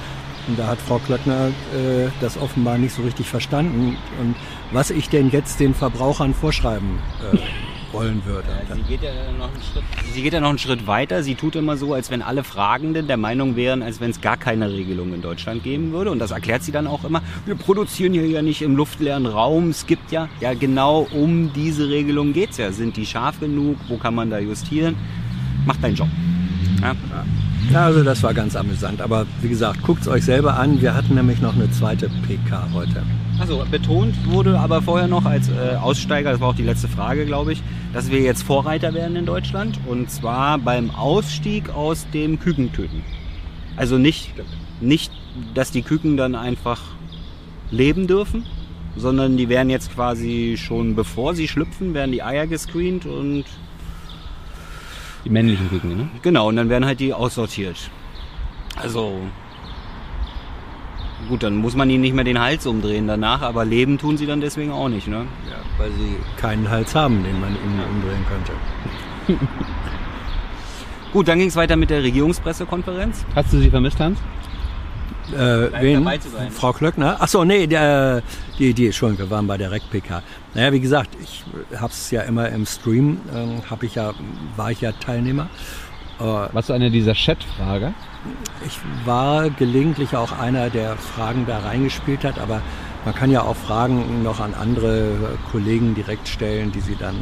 Und 0.47 0.59
da 0.59 0.67
hat 0.67 0.79
Frau 0.79 0.99
Klöckner 0.99 1.47
äh, 1.47 2.09
das 2.21 2.37
offenbar 2.37 2.77
nicht 2.77 2.93
so 2.93 3.01
richtig 3.01 3.27
verstanden. 3.27 3.97
Und 4.19 4.35
was 4.71 4.91
ich 4.91 5.09
denn 5.09 5.31
jetzt 5.31 5.59
den 5.59 5.73
Verbrauchern 5.73 6.33
vorschreiben 6.33 6.99
äh, 7.33 7.37
wollen 7.95 8.23
würde. 8.25 8.47
Sie 8.75 8.81
geht, 8.83 9.03
ja 9.03 9.11
noch 9.37 9.47
einen 9.47 9.61
Schritt, 9.61 9.83
sie 10.13 10.21
geht 10.21 10.33
ja 10.33 10.39
noch 10.39 10.49
einen 10.49 10.57
Schritt 10.57 10.85
weiter. 10.85 11.23
Sie 11.23 11.35
tut 11.35 11.55
immer 11.55 11.77
so, 11.77 11.93
als 11.93 12.11
wenn 12.11 12.21
alle 12.21 12.43
Fragenden 12.43 13.07
der 13.07 13.17
Meinung 13.17 13.55
wären, 13.55 13.81
als 13.81 14.01
wenn 14.01 14.11
es 14.11 14.21
gar 14.21 14.37
keine 14.37 14.69
Regelung 14.69 15.13
in 15.13 15.21
Deutschland 15.21 15.63
geben 15.63 15.91
würde. 15.91 16.11
Und 16.11 16.19
das 16.19 16.31
erklärt 16.31 16.63
sie 16.63 16.71
dann 16.71 16.87
auch 16.87 17.03
immer. 17.05 17.21
Wir 17.45 17.55
produzieren 17.55 18.13
hier 18.13 18.27
ja 18.27 18.41
nicht 18.41 18.61
im 18.61 18.75
luftleeren 18.75 19.25
Raum. 19.25 19.69
Es 19.69 19.87
gibt 19.87 20.11
ja, 20.11 20.27
ja 20.41 20.53
genau 20.53 21.07
um 21.11 21.53
diese 21.53 21.89
Regelung 21.89 22.33
geht's 22.33 22.57
ja. 22.57 22.71
Sind 22.71 22.97
die 22.97 23.05
scharf 23.05 23.39
genug? 23.39 23.77
Wo 23.87 23.97
kann 23.97 24.13
man 24.13 24.29
da 24.29 24.39
justieren? 24.39 24.95
Macht 25.65 25.83
deinen 25.83 25.95
Job. 25.95 26.09
Ja. 26.81 26.95
Ja, 27.71 27.85
also 27.85 28.03
das 28.03 28.21
war 28.23 28.33
ganz 28.33 28.55
amüsant. 28.55 29.01
Aber 29.01 29.25
wie 29.41 29.49
gesagt, 29.49 29.81
guckt's 29.83 30.07
euch 30.07 30.23
selber 30.23 30.57
an. 30.57 30.81
Wir 30.81 30.93
hatten 30.93 31.15
nämlich 31.15 31.41
noch 31.41 31.55
eine 31.55 31.69
zweite 31.71 32.09
PK 32.27 32.69
heute. 32.73 33.03
Also 33.39 33.65
betont 33.69 34.15
wurde 34.31 34.57
aber 34.59 34.81
vorher 34.81 35.07
noch 35.07 35.25
als 35.25 35.49
äh, 35.49 35.75
Aussteiger, 35.75 36.31
das 36.31 36.39
war 36.39 36.49
auch 36.49 36.55
die 36.55 36.63
letzte 36.63 36.87
Frage, 36.87 37.25
glaube 37.25 37.51
ich, 37.51 37.61
dass 37.93 38.09
wir 38.09 38.21
jetzt 38.21 38.43
Vorreiter 38.43 38.93
werden 38.93 39.17
in 39.17 39.25
Deutschland 39.25 39.77
und 39.87 40.09
zwar 40.09 40.57
beim 40.57 40.89
Ausstieg 40.91 41.69
aus 41.69 42.07
dem 42.13 42.39
Kükentöten. 42.39 43.03
Also 43.75 43.97
nicht, 43.97 44.31
nicht, 44.79 45.11
dass 45.53 45.71
die 45.71 45.81
Küken 45.81 46.15
dann 46.15 46.33
einfach 46.33 46.81
leben 47.71 48.07
dürfen, 48.07 48.45
sondern 48.95 49.35
die 49.35 49.49
werden 49.49 49.69
jetzt 49.69 49.93
quasi 49.93 50.55
schon 50.57 50.95
bevor 50.95 51.35
sie 51.35 51.49
schlüpfen, 51.49 51.93
werden 51.93 52.13
die 52.13 52.23
Eier 52.23 52.47
gescreent 52.47 53.05
und 53.05 53.43
Die 55.25 55.29
männlichen 55.29 55.69
Küken, 55.69 55.97
ne? 55.97 56.09
genau, 56.21 56.49
und 56.49 56.55
dann 56.55 56.69
werden 56.69 56.85
halt 56.85 56.99
die 56.99 57.13
aussortiert. 57.13 57.89
Also 58.75 59.19
gut, 61.27 61.43
dann 61.43 61.55
muss 61.55 61.75
man 61.75 61.89
ihnen 61.89 62.01
nicht 62.01 62.13
mehr 62.13 62.23
den 62.23 62.39
Hals 62.39 62.67
umdrehen 62.67 63.07
danach, 63.07 63.41
aber 63.41 63.65
leben 63.65 63.97
tun 63.97 64.17
sie 64.17 64.27
dann 64.27 64.41
deswegen 64.41 64.71
auch 64.71 64.89
nicht, 64.89 65.07
ne? 65.07 65.25
Ja, 65.49 65.57
weil 65.77 65.91
sie 65.91 66.15
keinen 66.37 66.69
Hals 66.69 66.93
haben, 66.93 67.23
den 67.23 67.39
man 67.39 67.51
ihnen 67.51 67.81
umdrehen 67.89 68.25
könnte. 68.29 69.39
Gut, 71.13 71.27
dann 71.27 71.39
ging 71.39 71.47
es 71.47 71.55
weiter 71.55 71.75
mit 71.77 71.89
der 71.89 72.03
Regierungspressekonferenz. 72.03 73.25
Hast 73.33 73.53
du 73.53 73.59
sie 73.59 73.69
vermisst, 73.69 73.99
Hans? 73.99 74.19
Äh, 75.33 75.71
wen? 75.81 76.07
Frau 76.51 76.73
Klöckner? 76.73 77.17
Ach 77.19 77.27
so, 77.27 77.43
nee, 77.43 77.65
der, 77.67 78.21
die, 78.59 78.73
die, 78.73 78.87
Entschuldigung, 78.87 79.25
wir 79.25 79.31
waren 79.31 79.47
bei 79.47 79.57
der 79.57 79.71
REC-PK. 79.71 80.21
Naja, 80.55 80.71
wie 80.71 80.79
gesagt, 80.79 81.09
ich 81.21 81.43
hab's 81.77 82.11
ja 82.11 82.21
immer 82.21 82.47
im 82.47 82.65
Stream, 82.65 83.19
ähm, 83.35 83.61
hab 83.69 83.83
ich 83.83 83.95
ja, 83.95 84.13
war 84.55 84.71
ich 84.71 84.79
ja 84.79 84.93
Teilnehmer. 84.93 85.49
Äh, 86.17 86.23
Warst 86.23 86.69
du 86.69 86.73
einer 86.73 86.89
dieser 86.89 87.13
Chat-Frager? 87.13 87.93
Ich 88.65 88.79
war 89.03 89.49
gelegentlich 89.49 90.15
auch 90.15 90.31
einer, 90.39 90.69
der 90.69 90.95
Fragen 90.95 91.45
da 91.45 91.59
reingespielt 91.59 92.23
hat, 92.23 92.39
aber 92.39 92.61
man 93.03 93.13
kann 93.13 93.31
ja 93.31 93.43
auch 93.43 93.57
Fragen 93.57 94.23
noch 94.23 94.39
an 94.39 94.53
andere 94.53 95.37
Kollegen 95.51 95.93
direkt 95.93 96.27
stellen, 96.29 96.71
die 96.71 96.79
sie 96.79 96.95
dann 96.95 97.15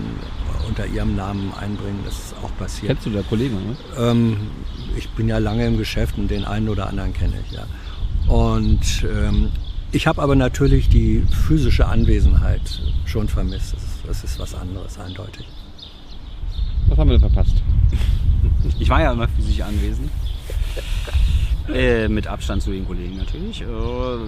unter 0.67 0.85
ihrem 0.85 1.15
Namen 1.15 1.51
einbringen. 1.59 2.01
Das 2.05 2.13
ist 2.13 2.35
auch 2.43 2.55
passiert. 2.57 2.93
Kennst 2.93 3.07
du 3.07 3.09
da 3.09 3.23
Kollegen, 3.23 3.57
oder? 3.95 4.11
Ähm, 4.11 4.37
ich 4.95 5.09
bin 5.09 5.27
ja 5.27 5.39
lange 5.39 5.65
im 5.65 5.77
Geschäft 5.77 6.19
und 6.19 6.29
den 6.29 6.45
einen 6.45 6.69
oder 6.69 6.87
anderen 6.87 7.13
kenne 7.13 7.33
ich, 7.43 7.51
ja. 7.51 7.65
Und 8.31 9.03
ähm, 9.03 9.49
ich 9.93 10.07
habe 10.07 10.21
aber 10.21 10.35
natürlich 10.35 10.89
die 10.89 11.23
physische 11.47 11.85
Anwesenheit 11.85 12.81
schon 13.05 13.27
vermisst. 13.27 13.73
Das 13.73 13.83
ist, 13.83 14.07
das 14.07 14.23
ist 14.23 14.39
was 14.39 14.55
anderes, 14.55 14.99
eindeutig. 14.99 15.45
Was 16.87 16.97
haben 16.97 17.09
wir 17.09 17.19
denn 17.19 17.31
verpasst? 17.31 17.55
Ich 18.79 18.89
war 18.89 19.01
ja 19.01 19.11
immer 19.11 19.27
physisch 19.29 19.61
anwesend. 19.61 20.09
Äh, 21.73 22.09
mit 22.09 22.27
Abstand 22.27 22.61
zu 22.61 22.71
den 22.71 22.85
Kollegen 22.85 23.15
natürlich. 23.15 23.61
Äh, 23.61 23.65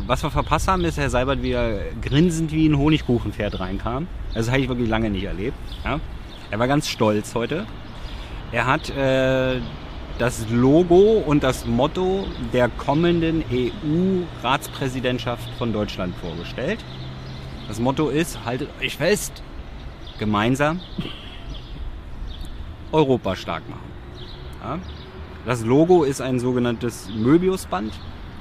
was 0.07 0.23
wir 0.23 0.31
verpasst 0.31 0.69
haben, 0.69 0.85
ist 0.85 0.97
Herr 0.97 1.09
Seibert 1.09 1.43
wieder 1.43 1.79
grinsend 2.01 2.53
wie 2.53 2.65
ein 2.65 2.77
Honigkuchenpferd 2.77 3.59
reinkam. 3.59 4.07
Also 4.29 4.39
das 4.39 4.51
habe 4.51 4.61
ich 4.61 4.69
wirklich 4.69 4.87
lange 4.87 5.09
nicht 5.09 5.25
erlebt. 5.25 5.57
Ja? 5.83 5.99
Er 6.49 6.59
war 6.59 6.69
ganz 6.69 6.87
stolz 6.87 7.35
heute. 7.35 7.65
Er 8.53 8.67
hat 8.67 8.89
äh, 8.89 9.59
das 10.17 10.45
Logo 10.49 11.23
und 11.25 11.43
das 11.43 11.65
Motto 11.65 12.25
der 12.53 12.69
kommenden 12.69 13.43
EU-Ratspräsidentschaft 13.51 15.49
von 15.57 15.73
Deutschland 15.73 16.15
vorgestellt. 16.17 16.83
Das 17.67 17.79
Motto 17.79 18.09
ist, 18.09 18.45
haltet 18.45 18.69
euch 18.81 18.95
fest, 18.95 19.43
gemeinsam 20.17 20.79
Europa 22.91 23.35
stark 23.35 23.69
machen. 23.69 23.89
Ja? 24.63 24.79
Das 25.45 25.65
Logo 25.65 26.03
ist 26.03 26.21
ein 26.21 26.39
sogenanntes 26.39 27.09
Möbiusband. 27.15 27.93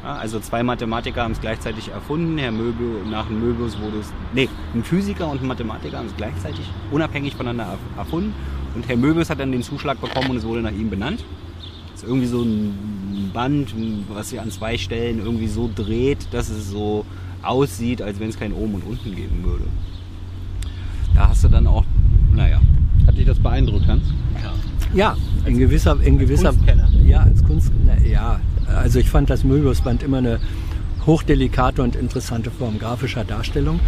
Ja, 0.05 0.17
also 0.17 0.39
zwei 0.39 0.63
Mathematiker 0.63 1.23
haben 1.23 1.33
es 1.33 1.41
gleichzeitig 1.41 1.89
erfunden. 1.89 2.37
Herr 2.39 2.53
Möbius, 2.53 3.07
nach 3.11 3.27
dem 3.27 3.41
Möbius 3.41 3.81
wurde 3.81 3.99
es, 4.01 4.13
nee, 4.35 4.49
ein 4.75 4.85
Physiker 4.85 5.29
und 5.29 5.41
ein 5.43 5.47
Mathematiker 5.49 5.99
haben 5.99 6.07
es 6.07 6.17
gleichzeitig 6.17 6.71
unabhängig 6.91 7.35
voneinander 7.35 7.73
erf- 7.75 7.99
erfunden. 7.99 8.35
Und 8.75 8.87
Herr 8.87 8.97
Möbius 8.97 9.31
hat 9.31 9.41
dann 9.41 9.51
den 9.51 9.63
Zuschlag 9.63 10.01
bekommen 10.01 10.31
und 10.31 10.37
es 10.37 10.45
wurde 10.45 10.61
nach 10.61 10.73
ihm 10.73 10.91
benannt. 10.91 11.25
Irgendwie 12.07 12.27
so 12.27 12.43
ein 12.43 13.31
Band, 13.33 13.75
was 14.09 14.31
sich 14.31 14.41
an 14.41 14.51
zwei 14.51 14.77
Stellen 14.79 15.19
irgendwie 15.19 15.49
so 15.49 15.71
dreht, 15.75 16.29
dass 16.33 16.49
es 16.49 16.71
so 16.71 17.05
aussieht, 17.43 18.01
als 18.03 18.21
wenn 18.21 18.29
es 18.31 18.39
kein 18.39 18.53
Oben 18.53 18.75
und 18.75 18.85
Unten 18.85 19.15
geben 19.15 19.43
würde. 19.45 19.65
Da 21.15 21.29
hast 21.29 21.45
du 21.45 21.49
dann 21.49 21.67
auch, 21.67 21.85
naja, 22.33 22.61
Hat 23.07 23.17
dich 23.17 23.27
das 23.27 23.39
beeindruckt, 23.39 23.87
Hans? 23.87 24.03
Ja, 24.95 25.17
in 25.45 25.59
gewisser, 25.59 25.97
in 26.03 26.19
gewisser, 26.19 26.51
Kunstkenner. 26.53 26.89
ja, 27.05 27.21
als 27.21 27.45
Kunst, 27.45 27.73
na, 27.85 27.97
ja, 28.07 28.41
also 28.69 29.01
ich 29.01 29.11
fand 29.11 29.29
das 29.29 29.43
Möbiusband 29.43 30.03
immer 30.05 30.19
eine 30.19 30.39
hochdelikate 31.07 31.83
und 31.83 31.97
interessante 31.97 32.51
Form 32.51 32.79
grafischer 32.79 33.25
Darstellung. 33.25 33.81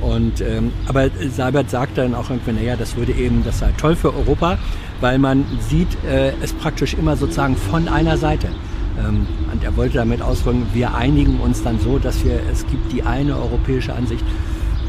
Und, 0.00 0.40
ähm, 0.40 0.72
aber 0.86 1.08
Seibert 1.30 1.70
sagt 1.70 1.98
dann 1.98 2.14
auch 2.14 2.30
irgendwie, 2.30 2.52
naja, 2.52 2.76
das 2.76 2.96
würde 2.96 3.12
eben, 3.12 3.44
das 3.44 3.60
sei 3.60 3.72
toll 3.76 3.96
für 3.96 4.14
Europa, 4.14 4.58
weil 5.00 5.18
man 5.18 5.44
sieht 5.68 5.88
äh, 6.04 6.32
es 6.42 6.52
praktisch 6.52 6.94
immer 6.94 7.16
sozusagen 7.16 7.56
von 7.56 7.88
einer 7.88 8.16
Seite. 8.16 8.48
Ähm, 8.98 9.26
und 9.52 9.64
er 9.64 9.76
wollte 9.76 9.98
damit 9.98 10.22
ausdrücken, 10.22 10.66
wir 10.72 10.94
einigen 10.94 11.40
uns 11.40 11.62
dann 11.62 11.78
so, 11.80 11.98
dass 11.98 12.24
wir, 12.24 12.40
es 12.52 12.66
gibt 12.66 12.92
die 12.92 13.02
eine 13.02 13.36
europäische 13.36 13.94
Ansicht. 13.94 14.24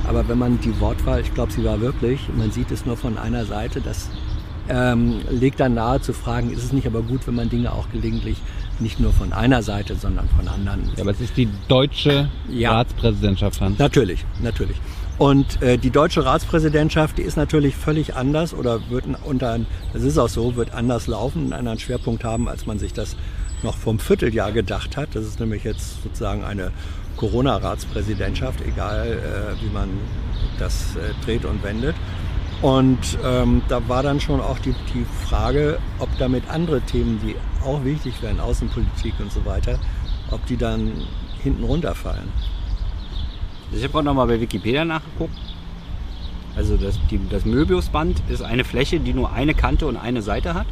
Aber 0.07 0.27
wenn 0.27 0.37
man 0.37 0.59
die 0.59 0.79
Wortwahl, 0.79 1.21
ich 1.21 1.33
glaube, 1.33 1.51
sie 1.51 1.63
war 1.63 1.81
wirklich, 1.81 2.19
man 2.37 2.51
sieht 2.51 2.71
es 2.71 2.85
nur 2.85 2.97
von 2.97 3.17
einer 3.17 3.45
Seite, 3.45 3.81
das 3.81 4.09
ähm, 4.69 5.21
legt 5.29 5.59
dann 5.59 5.75
nahe 5.75 6.01
zu 6.01 6.13
fragen, 6.13 6.51
ist 6.51 6.63
es 6.63 6.73
nicht 6.73 6.87
aber 6.87 7.01
gut, 7.01 7.27
wenn 7.27 7.35
man 7.35 7.49
Dinge 7.49 7.71
auch 7.71 7.89
gelegentlich 7.91 8.41
nicht 8.79 8.99
nur 8.99 9.13
von 9.13 9.33
einer 9.33 9.63
Seite, 9.63 9.95
sondern 9.95 10.27
von 10.29 10.47
anderen. 10.47 10.89
Ja, 10.95 11.03
aber 11.03 11.11
es 11.11 11.21
ist 11.21 11.37
die 11.37 11.47
deutsche 11.67 12.29
Ja. 12.49 12.71
Ratspräsidentschaft, 12.73 13.61
Hans. 13.61 13.79
Natürlich, 13.79 14.25
natürlich. 14.41 14.77
Und 15.17 15.61
äh, 15.61 15.77
die 15.77 15.91
deutsche 15.91 16.25
Ratspräsidentschaft, 16.25 17.17
die 17.17 17.21
ist 17.21 17.37
natürlich 17.37 17.75
völlig 17.75 18.15
anders 18.15 18.53
oder 18.53 18.81
wird 18.89 19.05
unter, 19.23 19.59
das 19.93 20.03
ist 20.03 20.17
auch 20.17 20.27
so, 20.27 20.57
wird 20.57 20.73
anders 20.73 21.07
laufen, 21.07 21.43
einen 21.43 21.53
anderen 21.53 21.79
Schwerpunkt 21.79 22.25
haben, 22.25 22.49
als 22.49 22.65
man 22.65 22.79
sich 22.79 22.91
das 22.91 23.15
noch 23.63 23.77
vom 23.77 23.97
Vierteljahr 23.99 24.51
gedacht 24.51 24.97
hat. 24.97 25.09
Das 25.13 25.25
ist 25.25 25.39
nämlich 25.39 25.63
jetzt 25.63 26.03
sozusagen 26.03 26.43
eine 26.43 26.71
Corona-Ratspräsidentschaft, 27.15 28.59
egal 28.67 29.07
äh, 29.07 29.63
wie 29.63 29.69
man 29.69 29.89
das 30.59 30.95
äh, 30.97 31.23
dreht 31.23 31.45
und 31.45 31.63
wendet. 31.63 31.95
Und 32.61 33.17
ähm, 33.23 33.61
da 33.67 33.87
war 33.87 34.03
dann 34.03 34.19
schon 34.19 34.41
auch 34.41 34.59
die, 34.59 34.73
die 34.93 35.05
Frage, 35.27 35.77
ob 35.99 36.09
damit 36.17 36.49
andere 36.49 36.81
Themen, 36.81 37.19
die 37.23 37.35
auch 37.65 37.83
wichtig 37.83 38.21
wären, 38.21 38.39
Außenpolitik 38.39 39.13
und 39.19 39.31
so 39.31 39.43
weiter, 39.45 39.79
ob 40.31 40.45
die 40.45 40.57
dann 40.57 40.91
hinten 41.43 41.63
runterfallen. 41.63 42.31
Ich 43.71 43.81
habe 43.83 43.91
gerade 43.91 44.05
nochmal 44.05 44.27
bei 44.27 44.39
Wikipedia 44.39 44.85
nachgeguckt. 44.85 45.35
Also 46.55 46.77
das, 46.77 46.97
die, 47.11 47.19
das 47.29 47.43
Möbiusband 47.45 48.21
ist 48.29 48.41
eine 48.41 48.63
Fläche, 48.63 48.99
die 48.99 49.13
nur 49.13 49.33
eine 49.33 49.53
Kante 49.53 49.87
und 49.87 49.97
eine 49.97 50.21
Seite 50.21 50.53
hat. 50.53 50.67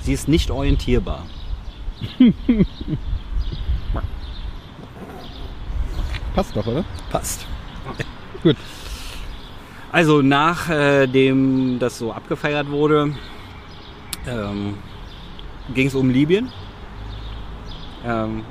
Sie 0.00 0.12
ist 0.12 0.28
nicht 0.28 0.50
orientierbar. 0.50 1.26
Passt 6.34 6.54
doch, 6.54 6.66
oder? 6.66 6.84
Passt. 7.10 7.46
Gut. 8.42 8.56
Also 9.92 10.22
nachdem 10.22 11.78
das 11.80 11.98
so 11.98 12.12
abgefeiert 12.12 12.70
wurde, 12.70 13.12
ähm, 14.26 14.74
ging 15.74 15.86
es 15.86 15.94
um 15.94 16.10
Libyen. 16.10 16.48
Ähm, 18.04 18.42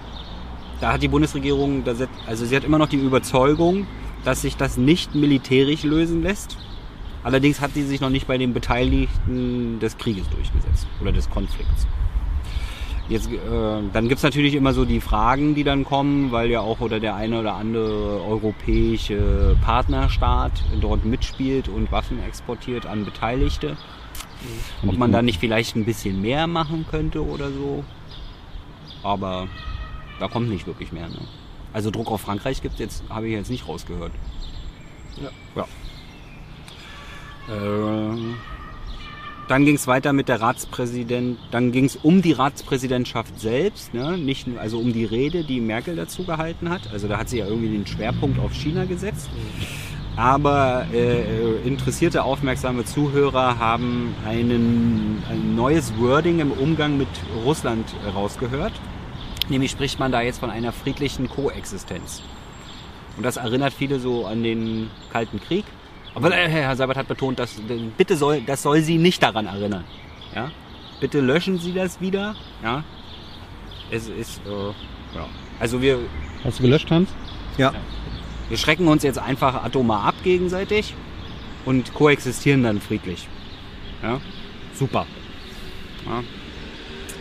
da 0.79 0.93
hat 0.93 1.01
die 1.01 1.07
Bundesregierung, 1.07 1.83
also 2.27 2.45
sie 2.45 2.55
hat 2.55 2.63
immer 2.63 2.77
noch 2.77 2.87
die 2.87 2.97
Überzeugung, 2.97 3.85
dass 4.23 4.41
sich 4.41 4.55
das 4.55 4.77
nicht 4.77 5.15
militärisch 5.15 5.83
lösen 5.83 6.21
lässt. 6.21 6.57
Allerdings 7.23 7.59
hat 7.59 7.73
sie 7.73 7.83
sich 7.83 7.99
noch 7.99 8.09
nicht 8.09 8.27
bei 8.27 8.37
den 8.37 8.53
Beteiligten 8.53 9.79
des 9.79 9.97
Krieges 9.97 10.29
durchgesetzt 10.29 10.87
oder 11.01 11.11
des 11.11 11.29
Konflikts. 11.29 11.85
Jetzt, 13.09 13.27
äh, 13.27 13.37
dann 13.91 14.07
gibt's 14.07 14.23
natürlich 14.23 14.53
immer 14.53 14.71
so 14.71 14.85
die 14.85 15.01
Fragen, 15.01 15.55
die 15.55 15.63
dann 15.63 15.83
kommen, 15.83 16.31
weil 16.31 16.49
ja 16.51 16.61
auch 16.61 16.79
oder 16.79 16.99
der 16.99 17.15
eine 17.15 17.39
oder 17.39 17.55
andere 17.55 18.23
europäische 18.23 19.57
Partnerstaat 19.63 20.51
dort 20.79 21.05
mitspielt 21.05 21.69
und 21.69 21.91
Waffen 21.91 22.23
exportiert 22.23 22.85
an 22.85 23.05
Beteiligte. 23.05 23.77
Ob 24.87 24.97
man 24.97 25.11
da 25.11 25.21
nicht 25.21 25.39
vielleicht 25.39 25.75
ein 25.75 25.85
bisschen 25.85 26.21
mehr 26.21 26.47
machen 26.47 26.85
könnte 26.89 27.25
oder 27.25 27.51
so. 27.51 27.83
Aber 29.03 29.47
da 30.19 30.27
kommt 30.27 30.49
nicht 30.49 30.67
wirklich 30.67 30.91
mehr. 30.91 31.07
Ne? 31.09 31.19
Also 31.73 31.91
Druck 31.91 32.09
auf 32.11 32.21
Frankreich 32.21 32.61
gibt's 32.61 32.79
jetzt, 32.79 33.03
habe 33.09 33.27
ich 33.27 33.33
jetzt 33.33 33.49
nicht 33.49 33.67
rausgehört. 33.67 34.11
Ja. 35.55 35.63
Äh, 37.53 38.17
dann 39.47 39.65
ging 39.65 39.75
es 39.75 39.87
weiter 39.87 40.13
mit 40.13 40.29
der 40.29 40.39
Ratspräsident, 40.41 41.39
dann 41.51 41.71
ging 41.71 41.85
es 41.85 41.95
um 41.95 42.21
die 42.21 42.33
Ratspräsidentschaft 42.33 43.39
selbst, 43.39 43.93
ne? 43.95 44.17
nicht 44.17 44.45
nur- 44.45 44.59
also 44.59 44.77
um 44.79 44.93
die 44.93 45.05
Rede, 45.05 45.43
die 45.43 45.59
Merkel 45.59 45.95
dazu 45.95 46.23
gehalten 46.23 46.69
hat. 46.69 46.91
Also 46.91 47.07
da 47.07 47.17
hat 47.17 47.29
sie 47.29 47.39
ja 47.39 47.47
irgendwie 47.47 47.69
den 47.69 47.87
Schwerpunkt 47.87 48.39
auf 48.39 48.53
China 48.53 48.85
gesetzt. 48.85 49.29
Aber 50.15 50.85
äh, 50.91 51.61
interessierte, 51.65 52.23
aufmerksame 52.23 52.83
Zuhörer 52.85 53.57
haben 53.59 54.13
einen, 54.25 55.23
ein 55.29 55.55
neues 55.55 55.97
Wording 55.97 56.39
im 56.39 56.51
Umgang 56.51 56.97
mit 56.97 57.07
Russland 57.45 57.85
äh, 58.05 58.09
rausgehört. 58.09 58.73
Nämlich 59.47 59.71
spricht 59.71 59.99
man 59.99 60.11
da 60.11 60.21
jetzt 60.21 60.39
von 60.39 60.49
einer 60.49 60.71
friedlichen 60.71 61.29
Koexistenz. 61.29 62.21
Und 63.17 63.23
das 63.25 63.37
erinnert 63.37 63.73
viele 63.73 63.99
so 63.99 64.25
an 64.25 64.43
den 64.43 64.89
Kalten 65.11 65.39
Krieg. 65.39 65.65
Aber 66.15 66.31
äh, 66.31 66.49
Herr 66.49 66.75
Seibert 66.75 66.97
hat 66.97 67.07
betont, 67.07 67.39
dass 67.39 67.57
äh, 67.57 67.79
bitte 67.97 68.15
soll, 68.17 68.41
das 68.41 68.61
soll 68.61 68.81
Sie 68.81 68.97
nicht 68.97 69.21
daran 69.23 69.45
erinnern. 69.45 69.83
Ja? 70.35 70.51
Bitte 70.99 71.21
löschen 71.21 71.57
Sie 71.57 71.73
das 71.73 72.01
wieder. 72.01 72.35
Ja? 72.63 72.83
Es 73.91 74.07
ist, 74.07 74.41
äh, 74.45 74.49
ja. 75.17 75.25
Also 75.59 75.81
wir, 75.81 75.99
Hast 76.43 76.59
du 76.59 76.63
gelöscht, 76.63 76.89
Hans? 76.91 77.09
Ja. 77.57 77.73
Wir 78.49 78.57
schrecken 78.57 78.87
uns 78.87 79.03
jetzt 79.03 79.19
einfach 79.19 79.63
atomar 79.63 80.03
ab 80.03 80.15
gegenseitig 80.23 80.95
und 81.65 81.93
koexistieren 81.93 82.63
dann 82.63 82.81
friedlich. 82.81 83.27
Ja? 84.01 84.19
Super. 84.73 85.05
Ja? 86.05 86.23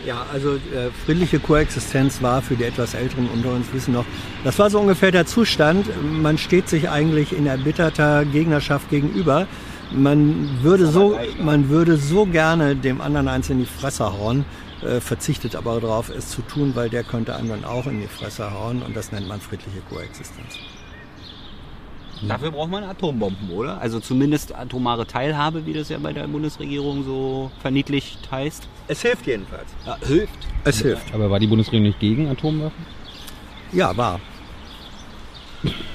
Ja, 0.05 0.25
also 0.31 0.55
äh, 0.55 0.91
friedliche 1.05 1.39
Koexistenz 1.39 2.21
war 2.21 2.41
für 2.41 2.55
die 2.55 2.63
etwas 2.63 2.93
Älteren 2.93 3.29
unter 3.29 3.51
uns 3.51 3.71
wissen 3.73 3.93
noch, 3.93 4.05
das 4.45 4.57
war 4.57 4.69
so 4.69 4.79
ungefähr 4.79 5.11
der 5.11 5.25
Zustand. 5.25 5.87
Man 6.01 6.37
steht 6.37 6.69
sich 6.69 6.89
eigentlich 6.89 7.37
in 7.37 7.45
erbitterter 7.45 8.23
Gegnerschaft 8.23 8.89
gegenüber. 8.89 9.45
Man 9.91 10.63
würde 10.63 10.87
so, 10.87 11.19
man 11.41 11.67
würde 11.67 11.97
so 11.97 12.25
gerne 12.25 12.75
dem 12.77 13.01
anderen 13.01 13.27
eins 13.27 13.49
in 13.49 13.59
die 13.59 13.65
Fresse 13.65 14.13
hauen, 14.13 14.45
äh, 14.83 15.01
verzichtet 15.01 15.55
aber 15.55 15.81
darauf, 15.81 16.09
es 16.09 16.29
zu 16.29 16.43
tun, 16.43 16.75
weil 16.75 16.89
der 16.89 17.03
könnte 17.03 17.35
einem 17.35 17.49
dann 17.49 17.65
auch 17.65 17.85
in 17.85 17.99
die 17.99 18.07
Fresse 18.07 18.53
hauen 18.53 18.81
und 18.81 18.95
das 18.95 19.11
nennt 19.11 19.27
man 19.27 19.41
friedliche 19.41 19.81
Koexistenz. 19.89 20.59
Dafür 22.27 22.51
braucht 22.51 22.69
man 22.69 22.83
Atombomben, 22.83 23.49
oder? 23.51 23.79
Also 23.79 23.99
zumindest 23.99 24.55
atomare 24.55 25.05
Teilhabe, 25.07 25.65
wie 25.65 25.73
das 25.73 25.89
ja 25.89 25.97
bei 25.99 26.11
der 26.11 26.27
Bundesregierung 26.27 27.03
so 27.03 27.51
verniedlicht 27.61 28.29
heißt. 28.29 28.67
Es 28.87 29.01
hilft 29.01 29.25
jedenfalls. 29.27 29.67
Ja, 29.85 29.97
hilft. 30.05 30.47
Es 30.65 30.81
hilft. 30.81 31.13
Aber 31.13 31.29
war 31.29 31.39
die 31.39 31.47
Bundesregierung 31.47 31.87
nicht 31.87 31.99
gegen 31.99 32.27
Atomwaffen? 32.27 32.85
Ja, 33.71 33.95
war. 33.95 34.19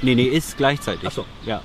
Nee, 0.03 0.15
nee, 0.15 0.25
ist 0.25 0.57
gleichzeitig. 0.57 1.05
Ach 1.07 1.13
so. 1.13 1.25
Ja. 1.45 1.61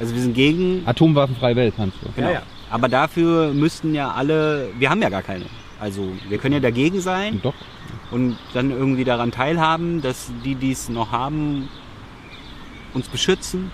Also 0.00 0.14
wir 0.14 0.22
sind 0.22 0.34
gegen. 0.34 0.82
Atomwaffenfreie 0.86 1.56
Welt, 1.56 1.74
Hans. 1.78 1.94
du. 2.02 2.08
Genau. 2.14 2.28
Ja, 2.28 2.34
ja. 2.34 2.42
Aber 2.70 2.88
dafür 2.88 3.52
müssten 3.52 3.94
ja 3.94 4.10
alle. 4.12 4.70
Wir 4.78 4.90
haben 4.90 5.02
ja 5.02 5.10
gar 5.10 5.22
keine. 5.22 5.44
Also 5.78 6.08
wir 6.28 6.38
können 6.38 6.54
ja 6.54 6.60
dagegen 6.60 7.00
sein 7.00 7.34
Und 7.34 7.44
Doch. 7.44 7.54
und 8.12 8.36
dann 8.54 8.70
irgendwie 8.70 9.04
daran 9.04 9.32
teilhaben, 9.32 10.00
dass 10.00 10.30
die, 10.44 10.54
die 10.54 10.70
es 10.70 10.88
noch 10.88 11.10
haben, 11.10 11.68
uns 12.94 13.08
beschützen 13.08 13.72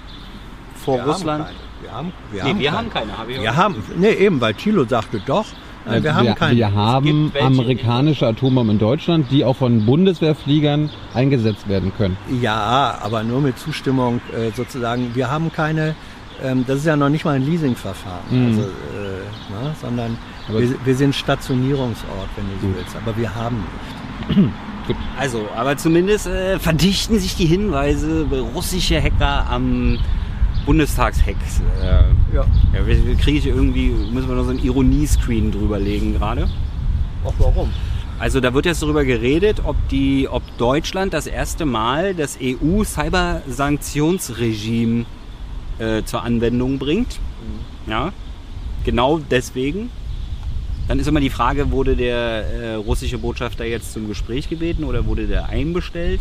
vor 0.89 0.97
Wir 0.97 1.13
Russland. 1.13 1.45
Haben 1.45 1.49
keine. 1.49 1.83
wir 1.83 1.93
haben, 1.93 2.13
wir 2.33 2.45
nee, 2.45 2.49
haben 2.51 2.59
wir 2.59 2.71
keine. 2.71 2.79
haben 2.79 2.91
keine. 2.91 3.19
Hab 3.19 3.29
ich 3.29 3.41
Wir 3.41 3.57
haben, 3.57 3.83
nee, 3.97 4.11
eben, 4.13 4.41
weil 4.41 4.55
Thilo 4.55 4.85
sagte 4.85 5.21
doch, 5.25 5.45
nein, 5.85 6.03
wir 6.03 6.15
haben 6.15 6.27
wir, 6.27 6.35
keine. 6.35 6.57
wir 6.57 6.75
haben 6.75 7.33
amerikanische 7.39 8.27
Atombomben 8.27 8.77
in 8.77 8.79
Deutschland, 8.79 9.31
die 9.31 9.45
auch 9.45 9.57
von 9.57 9.85
Bundeswehrfliegern 9.85 10.91
eingesetzt 11.15 11.69
werden 11.69 11.93
können. 11.97 12.17
Ja, 12.41 12.99
aber 13.03 13.23
nur 13.23 13.41
mit 13.41 13.59
Zustimmung 13.59 14.21
äh, 14.33 14.51
sozusagen. 14.57 15.15
Wir 15.15 15.31
haben 15.31 15.53
keine, 15.53 15.95
ähm, 16.43 16.65
das 16.67 16.79
ist 16.79 16.87
ja 16.87 16.97
noch 16.97 17.11
nicht 17.11 17.25
mal 17.25 17.37
ein 17.37 17.45
Leasingverfahren. 17.45 18.25
Mhm. 18.31 18.47
Also 18.47 18.63
äh, 18.63 19.65
ne? 19.65 19.75
sondern 19.81 20.19
wir, 20.49 20.87
wir 20.87 20.95
sind 20.95 21.15
Stationierungsort, 21.15 22.29
wenn 22.37 22.47
du 22.47 22.67
so 22.67 22.79
willst, 22.79 22.97
aber 22.97 23.15
wir 23.17 23.35
haben 23.35 23.65
nicht. 24.29 24.51
Also, 25.19 25.47
aber 25.55 25.77
zumindest 25.77 26.29
äh, 26.29 26.59
verdichten 26.59 27.19
sich 27.19 27.37
die 27.37 27.45
Hinweise 27.45 28.27
russische 28.55 29.03
Hacker 29.03 29.47
am 29.51 29.99
Bundestagshack. 30.69 31.35
Äh, 31.83 32.03
Ja. 32.35 32.45
ja, 32.75 32.81
kriege 33.19 33.39
ich 33.39 33.47
irgendwie, 33.47 33.89
müssen 33.89 34.29
wir 34.29 34.37
noch 34.37 34.45
so 34.45 34.51
ein 34.51 34.63
Ironiescreen 34.63 35.51
drüberlegen 35.51 36.13
gerade. 36.13 36.47
Auch 37.25 37.33
warum? 37.39 37.71
Also 38.19 38.41
da 38.41 38.53
wird 38.53 38.67
jetzt 38.67 38.83
darüber 38.83 39.07
geredet, 39.07 39.63
ob 39.65 39.77
die, 39.89 40.29
ob 40.29 40.43
Deutschland 40.59 41.15
das 41.15 41.27
erste 41.27 41.65
Mal 41.65 42.15
das 42.15 42.39
EU-Cybersanktionsregime 42.43 45.07
äh, 45.79 46.03
zur 46.03 46.23
Anwendung 46.23 46.79
bringt. 46.79 47.19
Ja, 47.87 48.13
genau 48.85 49.21
deswegen. 49.31 49.89
Dann 50.87 50.99
ist 50.99 51.07
immer 51.07 51.21
die 51.21 51.31
Frage, 51.31 51.71
wurde 51.71 51.97
der 51.97 52.19
äh, 52.19 52.75
russische 52.75 53.17
Botschafter 53.17 53.65
jetzt 53.65 53.95
zum 53.95 54.07
Gespräch 54.07 54.51
gebeten 54.51 54.85
oder 54.85 55.07
wurde 55.07 55.27
der 55.27 55.49
einbestellt? 55.49 56.21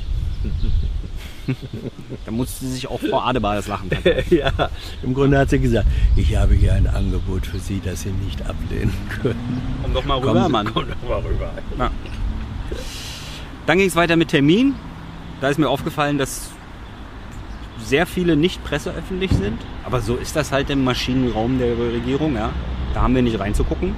da 2.25 2.31
musste 2.31 2.65
sich 2.65 2.87
auch 2.89 2.99
Frau 2.99 3.19
Adebar 3.21 3.55
das 3.55 3.67
Lachen 3.67 3.89
verkaufen. 3.89 4.35
ja, 4.37 4.51
im 5.03 5.13
Grunde 5.13 5.37
hat 5.37 5.49
sie 5.49 5.59
gesagt, 5.59 5.87
ich 6.15 6.35
habe 6.35 6.53
hier 6.55 6.73
ein 6.73 6.87
Angebot 6.87 7.45
für 7.45 7.59
Sie, 7.59 7.81
das 7.83 8.01
Sie 8.01 8.09
nicht 8.11 8.41
ablehnen 8.47 8.93
können. 9.21 9.61
Komm 9.83 9.93
doch 9.93 10.05
mal 10.05 10.17
rüber, 10.19 10.43
Sie- 10.45 10.51
Mann. 10.51 10.69
Komm 10.73 10.85
doch 10.89 11.09
mal 11.09 11.19
rüber. 11.21 11.51
Ja. 11.79 11.91
Dann 13.65 13.77
ging 13.77 13.87
es 13.87 13.95
weiter 13.95 14.15
mit 14.15 14.29
Termin. 14.29 14.75
Da 15.41 15.49
ist 15.49 15.57
mir 15.59 15.69
aufgefallen, 15.69 16.17
dass 16.17 16.49
sehr 17.83 18.05
viele 18.05 18.35
nicht 18.35 18.63
presseöffentlich 18.63 19.31
sind. 19.31 19.59
Aber 19.85 20.01
so 20.01 20.15
ist 20.15 20.35
das 20.35 20.51
halt 20.51 20.69
im 20.69 20.83
Maschinenraum 20.83 21.59
der 21.59 21.77
Regierung. 21.77 22.35
Ja. 22.35 22.49
Da 22.93 23.01
haben 23.03 23.15
wir 23.15 23.21
nicht 23.21 23.39
reinzugucken. 23.39 23.93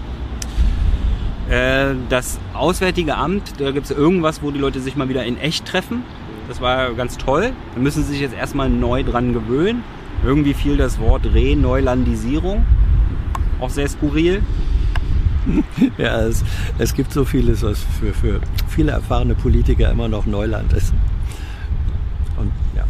Äh, 1.49 1.95
Das 2.09 2.39
Auswärtige 2.53 3.15
Amt, 3.15 3.53
da 3.59 3.71
gibt 3.71 3.85
es 3.89 3.91
irgendwas, 3.91 4.43
wo 4.43 4.51
die 4.51 4.59
Leute 4.59 4.79
sich 4.81 4.95
mal 4.95 5.09
wieder 5.09 5.23
in 5.25 5.37
echt 5.39 5.65
treffen. 5.65 6.03
Das 6.49 6.59
war 6.59 6.93
ganz 6.95 7.15
toll. 7.17 7.51
Da 7.75 7.79
müssen 7.79 8.03
sie 8.03 8.13
sich 8.13 8.21
jetzt 8.21 8.35
erstmal 8.35 8.69
neu 8.69 9.03
dran 9.03 9.33
gewöhnen. 9.33 9.83
Irgendwie 10.25 10.55
fiel 10.55 10.77
das 10.77 10.99
Wort 10.99 11.23
Reneulandisierung. 11.31 12.65
Auch 13.61 13.69
sehr 13.69 13.87
skurril. 13.87 14.41
Ja, 15.97 16.19
es, 16.21 16.43
es 16.77 16.93
gibt 16.93 17.11
so 17.13 17.23
vieles, 17.25 17.63
was 17.63 17.79
für, 17.99 18.13
für 18.13 18.41
viele 18.67 18.91
erfahrene 18.91 19.33
Politiker 19.33 19.89
immer 19.89 20.07
noch 20.07 20.25
Neuland 20.25 20.73
ist. 20.73 20.93
Und 22.37 22.51
ja, 22.75 22.83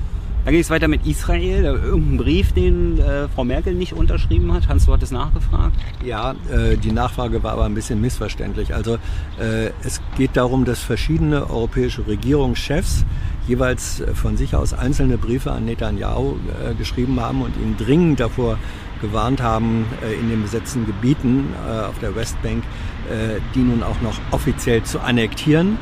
Dann 0.43 0.53
ging 0.53 0.59
es 0.59 0.69
weiter 0.69 0.87
mit 0.87 1.05
Israel. 1.05 1.63
Irgendein 1.63 2.17
Brief, 2.17 2.51
den 2.51 2.99
äh, 2.99 3.29
Frau 3.29 3.45
Merkel 3.45 3.75
nicht 3.75 3.93
unterschrieben 3.93 4.51
hat. 4.51 4.67
Hans, 4.67 4.87
du 4.87 4.93
hattest 4.93 5.13
nachgefragt. 5.13 5.77
Ja, 6.03 6.31
äh, 6.51 6.75
die 6.75 6.91
Nachfrage 6.91 7.43
war 7.43 7.53
aber 7.53 7.65
ein 7.65 7.75
bisschen 7.75 8.01
missverständlich. 8.01 8.73
Also 8.73 8.95
äh, 9.39 9.69
es 9.83 10.01
geht 10.17 10.31
darum, 10.35 10.65
dass 10.65 10.79
verschiedene 10.79 11.49
europäische 11.49 12.07
Regierungschefs 12.07 13.05
jeweils 13.49 14.01
von 14.13 14.37
sich 14.37 14.55
aus 14.55 14.73
einzelne 14.73 15.17
Briefe 15.17 15.51
an 15.51 15.65
Netanyahu 15.65 16.35
äh, 16.63 16.73
geschrieben 16.75 17.19
haben 17.19 17.41
und 17.41 17.55
ihn 17.57 17.75
dringend 17.77 18.19
davor 18.19 18.57
gewarnt 19.01 19.41
haben, 19.41 19.85
äh, 20.03 20.13
in 20.13 20.29
den 20.29 20.41
besetzten 20.41 20.85
Gebieten 20.85 21.47
äh, 21.67 21.85
auf 21.85 21.97
der 21.99 22.15
Westbank 22.15 22.63
äh, 23.09 23.39
die 23.55 23.59
nun 23.59 23.81
auch 23.81 23.99
noch 24.01 24.13
offiziell 24.31 24.83
zu 24.83 24.99
annektieren. 24.99 25.77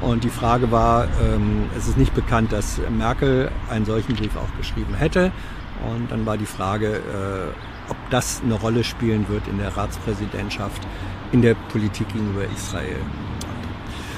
Und 0.00 0.24
die 0.24 0.30
Frage 0.30 0.70
war, 0.72 1.04
ähm, 1.22 1.64
es 1.76 1.86
ist 1.88 1.98
nicht 1.98 2.14
bekannt, 2.14 2.52
dass 2.52 2.80
Merkel 2.96 3.50
einen 3.70 3.84
solchen 3.84 4.14
Brief 4.16 4.34
auch 4.36 4.56
geschrieben 4.56 4.94
hätte. 4.94 5.30
Und 5.92 6.10
dann 6.10 6.24
war 6.24 6.38
die 6.38 6.46
Frage, 6.46 6.86
äh, 6.96 7.90
ob 7.90 7.96
das 8.10 8.40
eine 8.42 8.54
Rolle 8.54 8.82
spielen 8.82 9.26
wird 9.28 9.46
in 9.48 9.58
der 9.58 9.76
Ratspräsidentschaft, 9.76 10.80
in 11.32 11.42
der 11.42 11.54
Politik 11.70 12.08
gegenüber 12.08 12.44
Israel. 12.56 12.96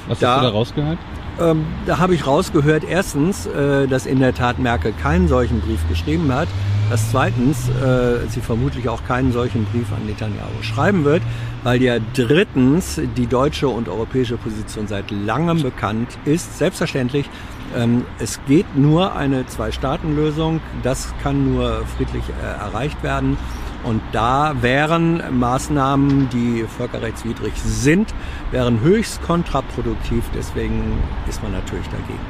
Was 0.06 0.20
Da- 0.20 0.34
hast 0.36 0.40
du 0.42 0.46
da 0.46 0.50
rausgehört? 0.52 0.98
Ähm, 1.40 1.64
da 1.86 1.98
habe 1.98 2.14
ich 2.14 2.26
rausgehört, 2.26 2.84
erstens, 2.84 3.46
äh, 3.46 3.86
dass 3.88 4.06
in 4.06 4.20
der 4.20 4.34
Tat 4.34 4.58
Merkel 4.58 4.92
keinen 4.92 5.28
solchen 5.28 5.60
Brief 5.60 5.80
geschrieben 5.88 6.32
hat. 6.32 6.48
Dass 6.90 7.10
zweitens 7.10 7.68
äh, 7.68 8.28
sie 8.28 8.40
vermutlich 8.40 8.88
auch 8.88 9.02
keinen 9.06 9.32
solchen 9.32 9.64
Brief 9.64 9.86
an 9.92 10.04
Netanyahu 10.04 10.62
schreiben 10.62 11.04
wird, 11.04 11.22
weil 11.62 11.80
ja 11.80 11.96
drittens 12.12 13.00
die 13.16 13.26
deutsche 13.26 13.68
und 13.68 13.88
europäische 13.88 14.36
Position 14.36 14.86
seit 14.88 15.10
langem 15.10 15.62
bekannt 15.62 16.18
ist. 16.26 16.58
Selbstverständlich, 16.58 17.30
ähm, 17.74 18.04
es 18.18 18.40
geht 18.46 18.76
nur 18.76 19.16
eine 19.16 19.46
Zwei-Staaten-Lösung. 19.46 20.60
Das 20.82 21.14
kann 21.22 21.54
nur 21.54 21.86
friedlich 21.96 22.24
äh, 22.28 22.62
erreicht 22.62 23.02
werden. 23.02 23.38
Und 23.84 24.00
da 24.12 24.54
wären 24.62 25.38
Maßnahmen, 25.38 26.28
die 26.30 26.64
völkerrechtswidrig 26.78 27.52
sind, 27.56 28.14
wären 28.52 28.80
höchst 28.80 29.22
kontraproduktiv. 29.22 30.24
Deswegen 30.34 30.98
ist 31.28 31.42
man 31.42 31.52
natürlich 31.52 31.86
dagegen. 31.88 32.20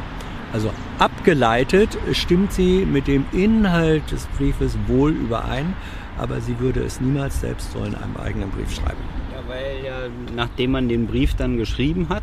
Also 0.52 0.70
abgeleitet 0.98 1.96
stimmt 2.12 2.52
sie 2.52 2.84
mit 2.84 3.06
dem 3.06 3.24
Inhalt 3.32 4.10
des 4.10 4.26
Briefes 4.38 4.76
wohl 4.86 5.10
überein, 5.12 5.74
aber 6.18 6.40
sie 6.40 6.58
würde 6.58 6.80
es 6.80 7.00
niemals 7.00 7.40
selbst 7.40 7.72
so 7.72 7.78
in 7.80 7.94
einem 7.94 8.16
eigenen 8.16 8.50
Brief 8.50 8.74
schreiben. 8.74 9.00
Ja, 9.32 9.38
weil 9.48 9.84
ja, 9.84 10.08
nachdem 10.34 10.72
man 10.72 10.88
den 10.88 11.06
Brief 11.06 11.34
dann 11.34 11.56
geschrieben 11.56 12.08
hat 12.10 12.22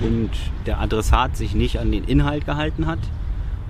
und 0.00 0.30
der 0.66 0.80
Adressat 0.80 1.36
sich 1.36 1.54
nicht 1.54 1.80
an 1.80 1.90
den 1.90 2.04
Inhalt 2.04 2.46
gehalten 2.46 2.86
hat, 2.86 3.00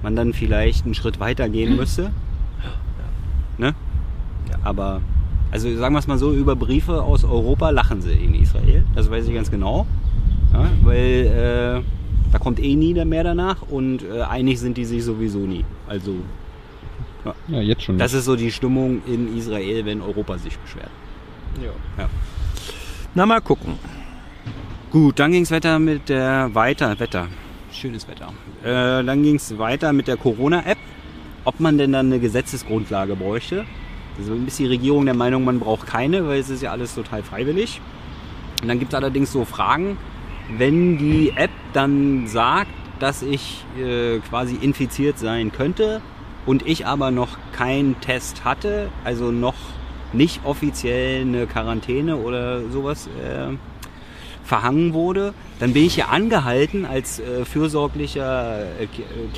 man 0.02 0.16
dann 0.16 0.34
vielleicht 0.34 0.84
einen 0.84 0.94
Schritt 0.94 1.18
weiter 1.18 1.48
gehen 1.48 1.76
müsste. 1.76 2.10
Aber, 4.64 5.00
also 5.50 5.74
sagen 5.76 5.94
wir 5.94 5.98
es 5.98 6.06
mal 6.06 6.18
so, 6.18 6.32
über 6.32 6.56
Briefe 6.56 7.02
aus 7.02 7.24
Europa 7.24 7.70
lachen 7.70 8.00
sie 8.00 8.12
in 8.12 8.34
Israel. 8.34 8.84
Das 8.94 9.10
weiß 9.10 9.26
ich 9.28 9.34
ganz 9.34 9.50
genau. 9.50 9.86
Ja, 10.52 10.70
weil 10.82 11.82
äh, 11.82 12.30
da 12.32 12.38
kommt 12.38 12.60
eh 12.60 12.74
nie 12.74 12.94
mehr 13.04 13.24
danach 13.24 13.62
und 13.62 14.04
äh, 14.04 14.22
einig 14.22 14.60
sind 14.60 14.76
die 14.76 14.84
sich 14.84 15.04
sowieso 15.04 15.38
nie. 15.40 15.64
Also 15.88 16.14
Ja, 17.48 17.60
jetzt 17.60 17.82
schon. 17.82 17.98
das 17.98 18.12
ist 18.12 18.24
so 18.26 18.36
die 18.36 18.50
Stimmung 18.52 19.02
in 19.06 19.36
Israel, 19.36 19.84
wenn 19.86 20.00
Europa 20.02 20.38
sich 20.38 20.58
beschwert. 20.58 20.90
Ja. 21.62 22.08
Na, 23.14 23.26
mal 23.26 23.40
gucken. 23.40 23.74
Gut, 24.90 25.18
dann 25.18 25.32
ging 25.32 25.42
es 25.42 25.50
weiter 25.50 25.78
mit 25.78 26.08
der 26.08 26.50
weiter 26.54 26.98
Wetter. 27.00 27.28
Schönes 27.72 28.06
Wetter. 28.08 28.28
Äh, 28.62 29.04
dann 29.04 29.22
ging 29.22 29.36
es 29.36 29.58
weiter 29.58 29.92
mit 29.92 30.06
der 30.06 30.16
Corona-App. 30.18 30.78
Ob 31.44 31.58
man 31.60 31.76
denn 31.78 31.92
dann 31.92 32.06
eine 32.06 32.20
Gesetzesgrundlage 32.20 33.16
bräuchte. 33.16 33.64
Also 34.18 34.34
ist 34.34 34.58
die 34.58 34.66
Regierung 34.66 35.04
der 35.04 35.14
Meinung, 35.14 35.44
man 35.44 35.58
braucht 35.58 35.86
keine, 35.86 36.26
weil 36.26 36.38
es 36.38 36.50
ist 36.50 36.62
ja 36.62 36.70
alles 36.70 36.94
total 36.94 37.22
freiwillig. 37.22 37.80
Und 38.60 38.68
dann 38.68 38.78
gibt 38.78 38.92
es 38.92 38.96
allerdings 38.96 39.32
so 39.32 39.44
Fragen, 39.44 39.96
wenn 40.56 40.98
die 40.98 41.32
App 41.36 41.50
dann 41.72 42.26
sagt, 42.26 42.70
dass 43.00 43.22
ich 43.22 43.64
äh, 43.78 44.18
quasi 44.20 44.54
infiziert 44.54 45.18
sein 45.18 45.50
könnte 45.50 46.00
und 46.46 46.66
ich 46.66 46.86
aber 46.86 47.10
noch 47.10 47.38
keinen 47.52 48.00
Test 48.00 48.44
hatte, 48.44 48.88
also 49.04 49.32
noch 49.32 49.54
nicht 50.12 50.40
offiziell 50.44 51.22
eine 51.22 51.46
Quarantäne 51.46 52.16
oder 52.16 52.68
sowas 52.70 53.08
äh, 53.08 53.54
verhangen 54.44 54.92
wurde, 54.92 55.34
dann 55.60 55.72
bin 55.72 55.84
ich 55.84 55.96
ja 55.96 56.06
angehalten, 56.06 56.84
als 56.84 57.20
äh, 57.20 57.44
fürsorglicher, 57.44 58.62
äh, 58.80 58.86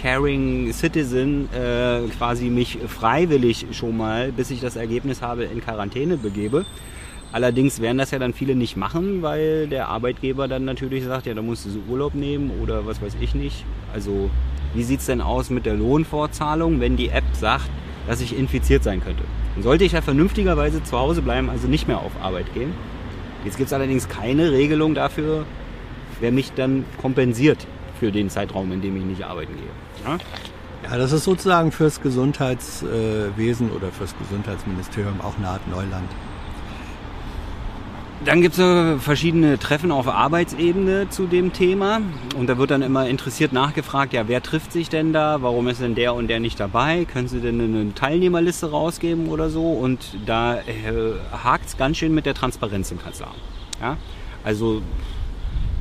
caring 0.00 0.72
Citizen 0.72 1.48
äh, 1.52 2.08
quasi 2.16 2.46
mich 2.46 2.78
freiwillig 2.86 3.66
schon 3.72 3.96
mal, 3.96 4.32
bis 4.32 4.50
ich 4.50 4.60
das 4.60 4.76
Ergebnis 4.76 5.22
habe, 5.22 5.44
in 5.44 5.60
Quarantäne 5.60 6.16
begebe. 6.16 6.64
Allerdings 7.32 7.80
werden 7.80 7.98
das 7.98 8.12
ja 8.12 8.20
dann 8.20 8.32
viele 8.32 8.54
nicht 8.54 8.76
machen, 8.76 9.22
weil 9.22 9.66
der 9.66 9.88
Arbeitgeber 9.88 10.46
dann 10.46 10.64
natürlich 10.64 11.04
sagt, 11.04 11.26
ja, 11.26 11.34
da 11.34 11.42
musst 11.42 11.66
du 11.66 11.70
so 11.70 11.80
Urlaub 11.90 12.14
nehmen 12.14 12.52
oder 12.62 12.86
was 12.86 13.02
weiß 13.02 13.16
ich 13.20 13.34
nicht. 13.34 13.64
Also 13.92 14.30
wie 14.72 14.84
sieht's 14.84 15.06
denn 15.06 15.20
aus 15.20 15.50
mit 15.50 15.66
der 15.66 15.74
Lohnfortzahlung, 15.74 16.80
wenn 16.80 16.96
die 16.96 17.08
App 17.08 17.24
sagt, 17.32 17.68
dass 18.06 18.20
ich 18.20 18.38
infiziert 18.38 18.84
sein 18.84 19.02
könnte? 19.02 19.24
Dann 19.54 19.64
sollte 19.64 19.84
ich 19.84 19.92
ja 19.92 20.00
vernünftigerweise 20.00 20.82
zu 20.84 20.98
Hause 20.98 21.22
bleiben, 21.22 21.50
also 21.50 21.66
nicht 21.66 21.88
mehr 21.88 21.98
auf 21.98 22.12
Arbeit 22.22 22.52
gehen. 22.54 22.72
Jetzt 23.44 23.56
gibt 23.56 23.68
es 23.68 23.72
allerdings 23.72 24.08
keine 24.08 24.52
Regelung 24.52 24.94
dafür, 24.94 25.44
wer 26.20 26.32
mich 26.32 26.52
dann 26.52 26.84
kompensiert 27.00 27.66
für 28.00 28.10
den 28.10 28.30
Zeitraum, 28.30 28.72
in 28.72 28.80
dem 28.80 28.96
ich 28.96 29.04
nicht 29.04 29.24
arbeiten 29.24 29.54
gehe. 29.54 30.10
Ja? 30.10 30.18
Ja, 30.90 30.98
das 30.98 31.12
ist 31.12 31.24
sozusagen 31.24 31.72
fürs 31.72 32.02
Gesundheitswesen 32.02 33.70
oder 33.70 33.90
fürs 33.90 34.14
Gesundheitsministerium 34.18 35.20
auch 35.22 35.36
eine 35.38 35.48
Art 35.48 35.66
Neuland. 35.68 36.10
Dann 38.24 38.40
gibt 38.40 38.56
es 38.56 39.02
verschiedene 39.02 39.58
Treffen 39.58 39.90
auf 39.90 40.08
Arbeitsebene 40.08 41.10
zu 41.10 41.26
dem 41.26 41.52
Thema. 41.52 42.00
Und 42.38 42.46
da 42.46 42.56
wird 42.56 42.70
dann 42.70 42.80
immer 42.80 43.06
interessiert 43.06 43.52
nachgefragt, 43.52 44.14
ja, 44.14 44.28
wer 44.28 44.42
trifft 44.42 44.72
sich 44.72 44.88
denn 44.88 45.12
da? 45.12 45.42
Warum 45.42 45.68
ist 45.68 45.82
denn 45.82 45.94
der 45.94 46.14
und 46.14 46.28
der 46.28 46.40
nicht 46.40 46.58
dabei? 46.58 47.04
Können 47.04 47.28
Sie 47.28 47.40
denn 47.40 47.60
eine 47.60 47.94
Teilnehmerliste 47.94 48.70
rausgeben 48.70 49.28
oder 49.28 49.50
so? 49.50 49.72
Und 49.72 50.16
da 50.24 50.56
äh, 50.56 50.62
hakt 51.32 51.66
es 51.66 51.76
ganz 51.76 51.98
schön 51.98 52.14
mit 52.14 52.24
der 52.24 52.32
Transparenz 52.32 52.90
im 52.90 52.98
Kanzleramt. 52.98 53.36
Ja? 53.82 53.98
Also 54.42 54.80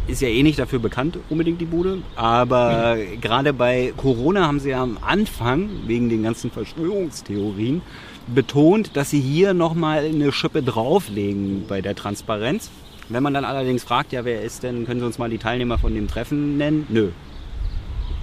ist 0.08 0.22
ja 0.22 0.28
eh 0.28 0.44
nicht 0.44 0.60
dafür 0.60 0.80
bekannt, 0.80 1.18
unbedingt 1.30 1.62
die 1.62 1.66
Bude. 1.66 2.00
Aber 2.16 2.98
gerade 3.22 3.54
bei 3.54 3.94
Corona 3.96 4.48
haben 4.48 4.60
sie 4.60 4.70
ja 4.70 4.82
am 4.82 4.98
Anfang, 5.02 5.70
wegen 5.88 6.10
den 6.10 6.24
ganzen 6.24 6.52
Verschwörungstheorien, 6.52 7.82
betont, 8.28 8.96
dass 8.96 9.10
sie 9.10 9.20
hier 9.20 9.54
nochmal 9.54 10.06
eine 10.06 10.32
Schippe 10.32 10.64
drauflegen 10.64 11.66
bei 11.68 11.82
der 11.82 11.96
Transparenz. 11.96 12.70
Wenn 13.10 13.24
man 13.24 13.34
dann 13.34 13.46
allerdings 13.46 13.84
fragt, 13.84 14.14
ja, 14.14 14.24
wer 14.24 14.42
ist 14.42 14.64
denn, 14.64 14.86
können 14.86 15.02
Sie 15.02 15.06
uns 15.06 15.18
mal 15.18 15.30
die 15.30 15.38
Teilnehmer 15.38 15.78
von 15.78 15.94
dem 15.94 16.08
Treffen 16.08 16.58
nennen? 16.58 16.86
Nö. 16.90 17.10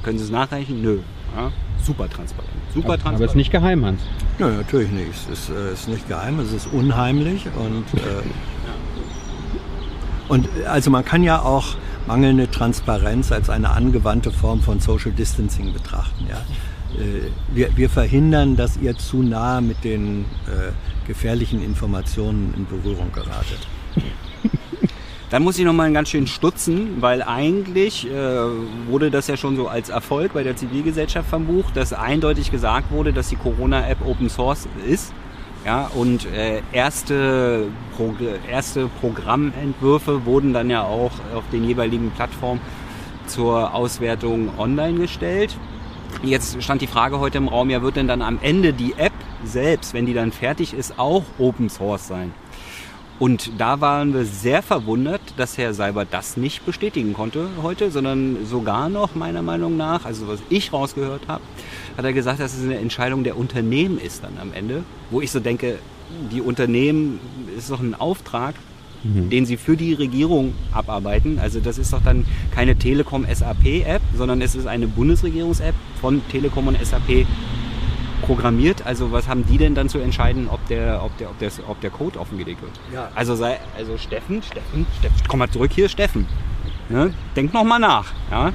Können 0.02 0.18
Sie 0.18 0.24
es 0.24 0.30
nachreichen? 0.30 0.80
Nö. 0.80 1.00
Ja, 1.36 1.52
super 1.84 2.08
transparent. 2.08 2.50
Super 2.74 2.86
Aber 2.88 2.96
transparent. 2.96 3.24
es 3.24 3.30
ist 3.32 3.36
nicht 3.36 3.52
geheim, 3.52 3.84
Hans. 3.84 4.00
Nö, 4.38 4.50
natürlich 4.56 4.90
nicht. 4.90 5.08
Es 5.10 5.28
ist, 5.28 5.50
äh, 5.50 5.72
ist 5.74 5.88
nicht 5.88 6.08
geheim, 6.08 6.40
es 6.40 6.52
ist 6.52 6.66
unheimlich 6.72 7.46
und 7.56 7.84
äh, 8.00 8.22
und 10.30 10.46
äh, 10.46 10.66
also 10.66 10.90
man 10.90 11.04
kann 11.04 11.22
ja 11.22 11.42
auch 11.42 11.76
mangelnde 12.06 12.50
Transparenz 12.50 13.30
als 13.30 13.50
eine 13.50 13.70
angewandte 13.70 14.30
Form 14.30 14.62
von 14.62 14.80
Social 14.80 15.12
Distancing 15.12 15.72
betrachten. 15.72 16.26
Ja. 16.28 16.36
Äh, 16.98 17.30
Wir, 17.54 17.76
wir 17.76 17.90
verhindern, 17.90 18.56
dass 18.56 18.78
ihr 18.78 18.96
zu 18.96 19.22
nah 19.22 19.60
mit 19.60 19.84
den 19.84 20.24
äh, 20.46 20.72
gefährlichen 21.06 21.62
Informationen 21.62 22.54
in 22.56 22.66
Berührung 22.66 23.12
geratet. 23.12 23.66
Dann 25.30 25.44
muss 25.44 25.58
ich 25.58 25.64
noch 25.64 25.72
mal 25.72 25.92
ganz 25.92 26.08
schön 26.08 26.26
stutzen, 26.26 27.00
weil 27.00 27.22
eigentlich 27.22 28.10
äh, 28.10 28.12
wurde 28.88 29.12
das 29.12 29.28
ja 29.28 29.36
schon 29.36 29.54
so 29.54 29.68
als 29.68 29.88
Erfolg 29.88 30.32
bei 30.32 30.42
der 30.42 30.56
Zivilgesellschaft 30.56 31.28
verbucht, 31.28 31.76
dass 31.76 31.92
eindeutig 31.92 32.50
gesagt 32.50 32.90
wurde, 32.90 33.12
dass 33.12 33.28
die 33.28 33.36
Corona-App 33.36 34.04
Open 34.04 34.28
Source 34.28 34.68
ist. 34.88 35.12
Ja, 35.64 35.90
und 35.94 36.24
äh, 36.26 36.62
erste, 36.72 37.66
Pro 37.96 38.14
erste 38.50 38.88
Programmentwürfe 39.00 40.24
wurden 40.24 40.54
dann 40.54 40.70
ja 40.70 40.82
auch 40.82 41.12
auf 41.34 41.44
den 41.52 41.64
jeweiligen 41.64 42.10
Plattformen 42.12 42.60
zur 43.26 43.74
Auswertung 43.74 44.58
online 44.58 44.98
gestellt. 44.98 45.56
Jetzt 46.22 46.62
stand 46.62 46.80
die 46.80 46.86
Frage 46.86 47.18
heute 47.18 47.38
im 47.38 47.48
Raum, 47.48 47.68
ja, 47.68 47.82
wird 47.82 47.96
denn 47.96 48.08
dann 48.08 48.22
am 48.22 48.38
Ende 48.40 48.72
die 48.72 48.94
App 48.96 49.12
selbst, 49.44 49.92
wenn 49.92 50.06
die 50.06 50.14
dann 50.14 50.32
fertig 50.32 50.72
ist, 50.72 50.98
auch 50.98 51.24
Open 51.38 51.68
Source 51.68 52.08
sein? 52.08 52.32
Und 53.18 53.52
da 53.58 53.82
waren 53.82 54.14
wir 54.14 54.24
sehr 54.24 54.62
verwundert, 54.62 55.20
dass 55.36 55.58
Herr 55.58 55.74
Seibert 55.74 56.08
das 56.10 56.38
nicht 56.38 56.64
bestätigen 56.64 57.12
konnte 57.12 57.48
heute, 57.62 57.90
sondern 57.90 58.46
sogar 58.46 58.88
noch 58.88 59.14
meiner 59.14 59.42
Meinung 59.42 59.76
nach, 59.76 60.06
also 60.06 60.26
was 60.26 60.40
ich 60.48 60.72
rausgehört 60.72 61.28
habe, 61.28 61.42
hat 61.96 62.04
er 62.04 62.12
gesagt, 62.12 62.40
dass 62.40 62.56
es 62.56 62.64
eine 62.64 62.78
Entscheidung 62.78 63.24
der 63.24 63.36
Unternehmen 63.36 63.98
ist 63.98 64.24
dann 64.24 64.38
am 64.40 64.52
Ende. 64.52 64.84
Wo 65.10 65.20
ich 65.20 65.30
so 65.30 65.40
denke, 65.40 65.78
die 66.32 66.40
Unternehmen 66.40 67.20
ist 67.56 67.70
doch 67.70 67.80
ein 67.80 67.94
Auftrag, 67.94 68.54
den 69.02 69.46
sie 69.46 69.56
für 69.56 69.76
die 69.76 69.94
Regierung 69.94 70.52
abarbeiten. 70.72 71.38
Also 71.38 71.60
das 71.60 71.78
ist 71.78 71.92
doch 71.92 72.02
dann 72.02 72.26
keine 72.54 72.76
Telekom 72.76 73.24
SAP 73.32 73.86
App, 73.86 74.02
sondern 74.14 74.42
es 74.42 74.54
ist 74.54 74.66
eine 74.66 74.86
Bundesregierungs-App 74.86 75.74
von 76.00 76.20
Telekom 76.28 76.68
und 76.68 76.84
SAP 76.84 77.26
programmiert. 78.22 78.84
Also 78.84 79.10
was 79.10 79.26
haben 79.26 79.46
die 79.46 79.56
denn 79.56 79.74
dann 79.74 79.88
zu 79.88 79.98
entscheiden, 79.98 80.48
ob 80.48 80.64
der, 80.66 81.02
ob 81.02 81.16
der, 81.16 81.30
ob 81.30 81.38
der, 81.38 81.50
ob 81.66 81.80
der 81.80 81.90
Code 81.90 82.18
offengelegt 82.18 82.60
wird? 82.60 82.72
Ja. 82.92 83.10
Also 83.14 83.34
sei, 83.34 83.58
also 83.76 83.96
Steffen, 83.96 84.42
Steffen, 84.42 84.86
Steffen, 84.98 85.16
komm 85.28 85.38
mal 85.38 85.50
zurück 85.50 85.70
hier, 85.74 85.88
Steffen. 85.88 86.26
Ne? 86.90 87.14
Denk 87.36 87.54
noch 87.54 87.64
mal 87.64 87.78
nach. 87.78 88.12
Ja? 88.30 88.52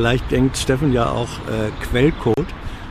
Vielleicht 0.00 0.30
denkt 0.30 0.56
Steffen 0.56 0.94
ja 0.94 1.10
auch 1.10 1.28
äh, 1.28 1.70
Quellcode. 1.82 2.46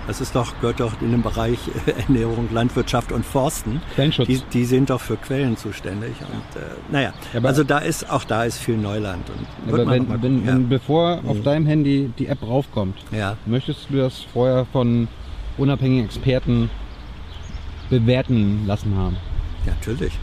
Das 0.06 0.22
ist 0.22 0.36
doch, 0.36 0.54
gehört 0.62 0.80
doch 0.80 0.94
in 1.02 1.10
den 1.10 1.24
Bereich 1.24 1.58
äh, 1.88 1.92
Ernährung, 2.04 2.50
Landwirtschaft 2.54 3.12
und 3.12 3.26
Forsten. 3.26 3.82
Quellenschutz. 3.96 4.28
Die, 4.28 4.40
die 4.54 4.64
sind 4.64 4.92
doch 4.92 5.02
für 5.02 5.18
Quellen 5.18 5.58
zuständig. 5.58 6.12
Und, 6.22 6.62
äh, 6.62 6.66
naja, 6.92 7.12
Ja, 7.34 7.40
aber- 7.40 7.48
also 7.48 7.64
da 7.64 7.80
ist 7.80 8.08
auch 8.12 8.24
da 8.26 8.44
ist 8.44 8.60
viel 8.60 8.78
Neuland. 8.78 9.24
Und 9.28 9.74
Aber 9.74 9.90
wenn, 9.90 10.08
gucken, 10.08 10.46
wenn 10.46 10.70
bevor 10.70 11.22
auf 11.26 11.42
deinem 11.42 11.66
Handy 11.66 12.12
die 12.20 12.28
App 12.28 12.44
raufkommt, 12.44 13.00
ja. 13.12 13.18
ja. 13.18 13.38
möchtest 13.48 13.88
du 13.90 13.98
das 13.98 14.20
vorher 14.32 14.68
von 14.72 15.08
unabhängigen 15.58 16.06
Experten 16.06 16.70
bewerten 17.90 18.68
lassen 18.68 18.96
haben? 18.96 19.18
ja, 19.66 19.74
natürlich. 19.74 20.14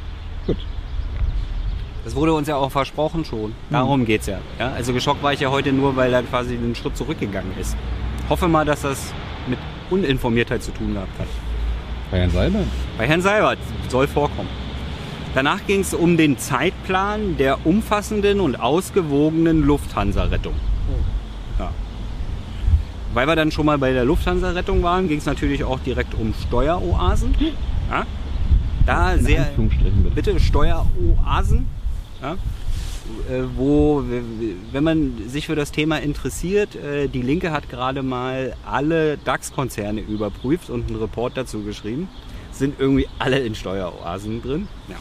Das 2.06 2.14
wurde 2.14 2.32
uns 2.34 2.46
ja 2.46 2.54
auch 2.54 2.70
versprochen 2.70 3.24
schon. 3.24 3.52
Darum 3.68 4.04
geht's 4.04 4.26
ja. 4.28 4.38
ja. 4.60 4.70
Also 4.70 4.92
geschockt 4.92 5.24
war 5.24 5.32
ich 5.32 5.40
ja 5.40 5.50
heute 5.50 5.72
nur, 5.72 5.96
weil 5.96 6.14
er 6.14 6.22
quasi 6.22 6.54
einen 6.54 6.76
Schritt 6.76 6.96
zurückgegangen 6.96 7.50
ist. 7.60 7.76
Hoffe 8.30 8.46
mal, 8.46 8.64
dass 8.64 8.82
das 8.82 9.12
mit 9.48 9.58
Uninformiertheit 9.90 10.62
zu 10.62 10.70
tun 10.70 10.94
gehabt 10.94 11.18
hat. 11.18 11.26
Bei 12.12 12.18
Herrn 12.20 12.30
Seibert? 12.30 12.62
Bei 12.96 13.08
Herrn 13.08 13.22
Seibert 13.22 13.58
soll 13.88 14.06
vorkommen. 14.06 14.48
Danach 15.34 15.66
ging 15.66 15.80
es 15.80 15.94
um 15.94 16.16
den 16.16 16.38
Zeitplan 16.38 17.36
der 17.38 17.66
umfassenden 17.66 18.38
und 18.38 18.54
ausgewogenen 18.54 19.64
Lufthansa-Rettung. 19.64 20.54
Ja. 21.58 21.72
Weil 23.14 23.26
wir 23.26 23.34
dann 23.34 23.50
schon 23.50 23.66
mal 23.66 23.78
bei 23.78 23.92
der 23.92 24.04
Lufthansa-Rettung 24.04 24.80
waren, 24.84 25.08
ging 25.08 25.18
es 25.18 25.26
natürlich 25.26 25.64
auch 25.64 25.80
direkt 25.80 26.14
um 26.14 26.34
Steueroasen. 26.46 27.34
Ja. 27.90 28.06
Da 28.86 29.14
In 29.14 29.24
sehr 29.24 29.48
bitte. 29.56 30.10
bitte 30.14 30.38
Steueroasen, 30.38 31.66
ja, 32.22 32.36
äh, 33.28 33.42
wo, 33.56 34.04
wenn 34.72 34.84
man 34.84 35.28
sich 35.28 35.46
für 35.46 35.54
das 35.54 35.70
Thema 35.70 35.98
interessiert, 35.98 36.74
äh, 36.74 37.08
die 37.08 37.22
Linke 37.22 37.52
hat 37.52 37.68
gerade 37.68 38.02
mal 38.02 38.56
alle 38.64 39.16
DAX-Konzerne 39.18 40.00
überprüft 40.00 40.70
und 40.70 40.88
einen 40.88 41.00
Report 41.00 41.36
dazu 41.36 41.62
geschrieben. 41.62 42.08
Sind 42.52 42.80
irgendwie 42.80 43.06
alle 43.18 43.38
in 43.38 43.54
Steueroasen 43.54 44.42
drin. 44.42 44.68
Ja. 44.88 44.96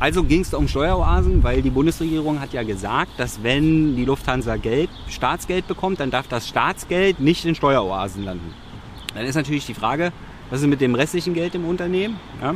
Also 0.00 0.24
ging 0.24 0.40
es 0.40 0.54
um 0.54 0.68
Steueroasen, 0.68 1.44
weil 1.44 1.62
die 1.62 1.70
Bundesregierung 1.70 2.40
hat 2.40 2.52
ja 2.52 2.62
gesagt, 2.62 3.12
dass 3.18 3.42
wenn 3.42 3.94
die 3.94 4.04
Lufthansa 4.04 4.56
Geld, 4.56 4.90
Staatsgeld 5.08 5.68
bekommt, 5.68 6.00
dann 6.00 6.10
darf 6.10 6.28
das 6.28 6.48
Staatsgeld 6.48 7.20
nicht 7.20 7.44
in 7.44 7.54
Steueroasen 7.54 8.24
landen. 8.24 8.54
Dann 9.14 9.26
ist 9.26 9.34
natürlich 9.34 9.66
die 9.66 9.74
Frage, 9.74 10.12
was 10.50 10.60
ist 10.60 10.66
mit 10.66 10.80
dem 10.80 10.94
restlichen 10.94 11.34
Geld 11.34 11.54
im 11.54 11.64
Unternehmen? 11.64 12.18
Ja? 12.40 12.54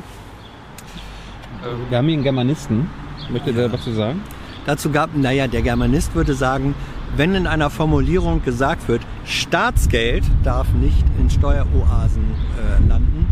Wir 1.89 1.99
haben 1.99 2.07
hier 2.07 2.15
einen 2.15 2.23
Germanisten. 2.23 2.91
Möchte 3.31 3.53
der 3.53 3.73
was 3.73 3.83
zu 3.83 3.93
sagen? 3.93 4.23
Dazu 4.67 4.91
gab, 4.91 5.17
naja, 5.17 5.47
der 5.47 5.63
Germanist 5.63 6.15
würde 6.15 6.35
sagen, 6.35 6.75
wenn 7.17 7.35
in 7.35 7.47
einer 7.47 7.71
Formulierung 7.71 8.43
gesagt 8.43 8.89
wird, 8.89 9.03
Staatsgeld 9.25 10.25
darf 10.43 10.67
nicht 10.73 11.05
in 11.19 11.31
Steueroasen 11.31 12.25
äh, 12.25 12.89
landen, 12.89 13.27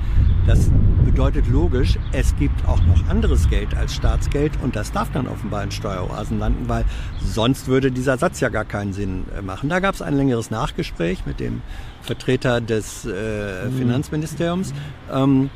das 0.47 0.71
bedeutet 1.05 1.49
logisch, 1.49 1.99
es 2.13 2.37
gibt 2.37 2.69
auch 2.69 2.83
noch 2.85 3.09
anderes 3.09 3.49
Geld 3.49 3.75
als 3.77 3.95
Staatsgeld 3.95 4.53
und 4.63 4.77
das 4.77 4.93
darf 4.93 5.11
dann 5.13 5.27
offenbar 5.27 5.63
in 5.63 5.71
Steueroasen 5.71 6.39
landen, 6.39 6.69
weil 6.69 6.85
sonst 7.23 7.67
würde 7.67 7.91
dieser 7.91 8.19
Satz 8.19 8.41
ja 8.41 8.49
gar 8.49 8.65
keinen 8.65 8.93
Sinn 8.93 9.25
äh, 9.37 9.43
machen. 9.43 9.69
Da 9.69 9.81
gab 9.81 9.95
es 9.95 10.03
ein 10.03 10.17
längeres 10.17 10.51
Nachgespräch 10.51 11.25
mit 11.27 11.41
dem 11.41 11.63
Vertreter 12.03 12.61
des 12.61 13.07
äh, 13.07 13.71
Finanzministeriums. 13.71 14.75
Ähm, 15.13 15.51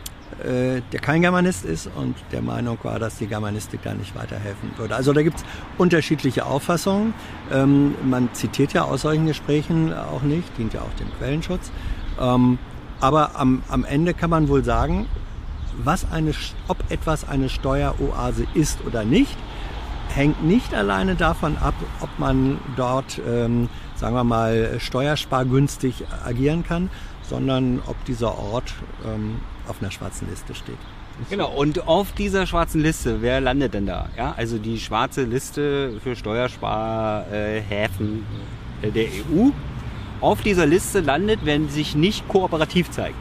äh, 0.44 0.82
der 0.92 1.00
kein 1.00 1.22
Germanist 1.22 1.64
ist 1.64 1.90
und 1.96 2.14
der 2.32 2.42
Meinung 2.42 2.78
war, 2.82 2.98
dass 2.98 3.18
die 3.18 3.26
Germanistik 3.26 3.80
da 3.82 3.94
nicht 3.94 4.14
weiterhelfen 4.14 4.70
würde. 4.76 4.94
Also 4.94 5.12
da 5.12 5.22
gibt 5.22 5.38
es 5.38 5.44
unterschiedliche 5.78 6.46
Auffassungen. 6.46 7.14
Ähm, 7.52 7.94
man 8.04 8.32
zitiert 8.34 8.72
ja 8.72 8.82
aus 8.82 9.02
solchen 9.02 9.26
Gesprächen 9.26 9.92
auch 9.92 10.22
nicht, 10.22 10.56
dient 10.58 10.74
ja 10.74 10.80
auch 10.80 10.94
dem 10.98 11.12
Quellenschutz. 11.18 11.70
Ähm, 12.20 12.58
aber 13.00 13.36
am, 13.36 13.62
am 13.68 13.84
Ende 13.84 14.14
kann 14.14 14.30
man 14.30 14.48
wohl 14.48 14.64
sagen, 14.64 15.06
was 15.82 16.10
eine, 16.10 16.32
ob 16.66 16.78
etwas 16.90 17.28
eine 17.28 17.48
Steueroase 17.48 18.46
ist 18.54 18.84
oder 18.84 19.04
nicht, 19.04 19.36
hängt 20.14 20.42
nicht 20.44 20.74
alleine 20.74 21.14
davon 21.14 21.56
ab, 21.58 21.74
ob 22.00 22.08
man 22.18 22.58
dort, 22.76 23.20
ähm, 23.26 23.68
sagen 23.94 24.14
wir 24.14 24.24
mal, 24.24 24.78
steuerspargünstig 24.80 26.04
agieren 26.24 26.64
kann, 26.64 26.90
sondern 27.22 27.80
ob 27.86 28.04
dieser 28.04 28.38
Ort 28.38 28.72
ähm, 29.06 29.40
auf 29.68 29.80
einer 29.80 29.90
schwarzen 29.90 30.28
Liste 30.30 30.54
steht. 30.54 30.78
Genau, 31.30 31.50
und 31.50 31.88
auf 31.88 32.12
dieser 32.12 32.46
schwarzen 32.46 32.80
Liste, 32.80 33.22
wer 33.22 33.40
landet 33.40 33.74
denn 33.74 33.86
da? 33.86 34.08
Ja, 34.16 34.34
also 34.36 34.58
die 34.58 34.78
schwarze 34.78 35.24
Liste 35.24 35.98
für 36.02 36.14
Steuersparhäfen 36.14 38.24
äh, 38.82 38.90
der 38.90 39.06
EU. 39.06 39.50
Auf 40.20 40.42
dieser 40.42 40.66
Liste 40.66 41.00
landet, 41.00 41.40
wenn 41.44 41.68
sich 41.68 41.94
nicht 41.94 42.26
kooperativ 42.28 42.90
zeigen. 42.90 43.16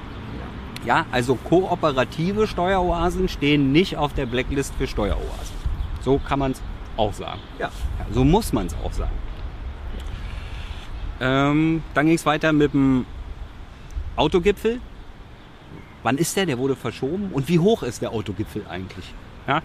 Ja, 0.86 1.06
also 1.12 1.36
kooperative 1.36 2.48
Steueroasen 2.48 3.28
stehen 3.28 3.72
nicht 3.72 3.98
auf 3.98 4.14
der 4.14 4.26
Blacklist 4.26 4.74
für 4.76 4.88
Steueroasen. 4.88 5.56
So 6.02 6.20
kann 6.20 6.40
man 6.40 6.54
es 6.54 6.62
auch 6.96 7.14
sagen. 7.14 7.40
Ja. 7.60 7.70
Ja, 8.00 8.06
so 8.12 8.24
muss 8.24 8.54
man 8.54 8.68
es 8.68 8.76
auch 8.84 8.94
sagen. 8.94 9.12
Ähm, 11.20 11.84
dann 11.94 12.06
ging 12.06 12.16
es 12.16 12.26
weiter 12.26 12.54
mit 12.54 12.74
dem 12.74 13.06
Autogipfel. 14.16 14.80
Wann 16.04 16.18
ist 16.18 16.36
der? 16.38 16.46
Der 16.46 16.58
wurde 16.58 16.76
verschoben. 16.76 17.30
Und 17.32 17.50
wie 17.50 17.60
hoch 17.60 17.84
ist 17.84 18.02
der 18.02 18.12
Autogipfel 18.12 18.66
eigentlich? 18.70 19.14
Ja, 19.48 19.62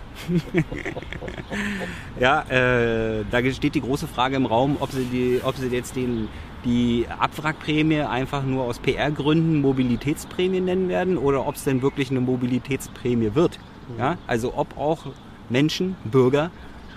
ja 2.21 2.43
äh, 2.43 3.25
da 3.31 3.43
steht 3.51 3.75
die 3.75 3.81
große 3.81 4.07
Frage 4.07 4.37
im 4.37 4.47
Raum, 4.47 4.77
ob 4.79 4.93
sie, 4.93 5.05
die, 5.05 5.41
ob 5.43 5.57
sie 5.57 5.67
jetzt 5.69 5.97
den, 5.97 6.29
die 6.65 7.07
Abwrackprämie 7.19 8.03
einfach 8.03 8.45
nur 8.45 8.65
aus 8.65 8.79
PR-Gründen 8.79 9.61
Mobilitätsprämie 9.61 10.61
nennen 10.61 10.89
werden 10.89 11.19
oder 11.19 11.47
ob 11.47 11.57
es 11.57 11.65
denn 11.65 11.83
wirklich 11.83 12.11
eine 12.11 12.21
Mobilitätsprämie 12.21 13.35
wird. 13.35 13.59
Ja, 13.99 14.17
also 14.29 14.55
ob 14.57 14.79
auch 14.79 15.07
Menschen, 15.49 15.97
Bürger, 16.05 16.53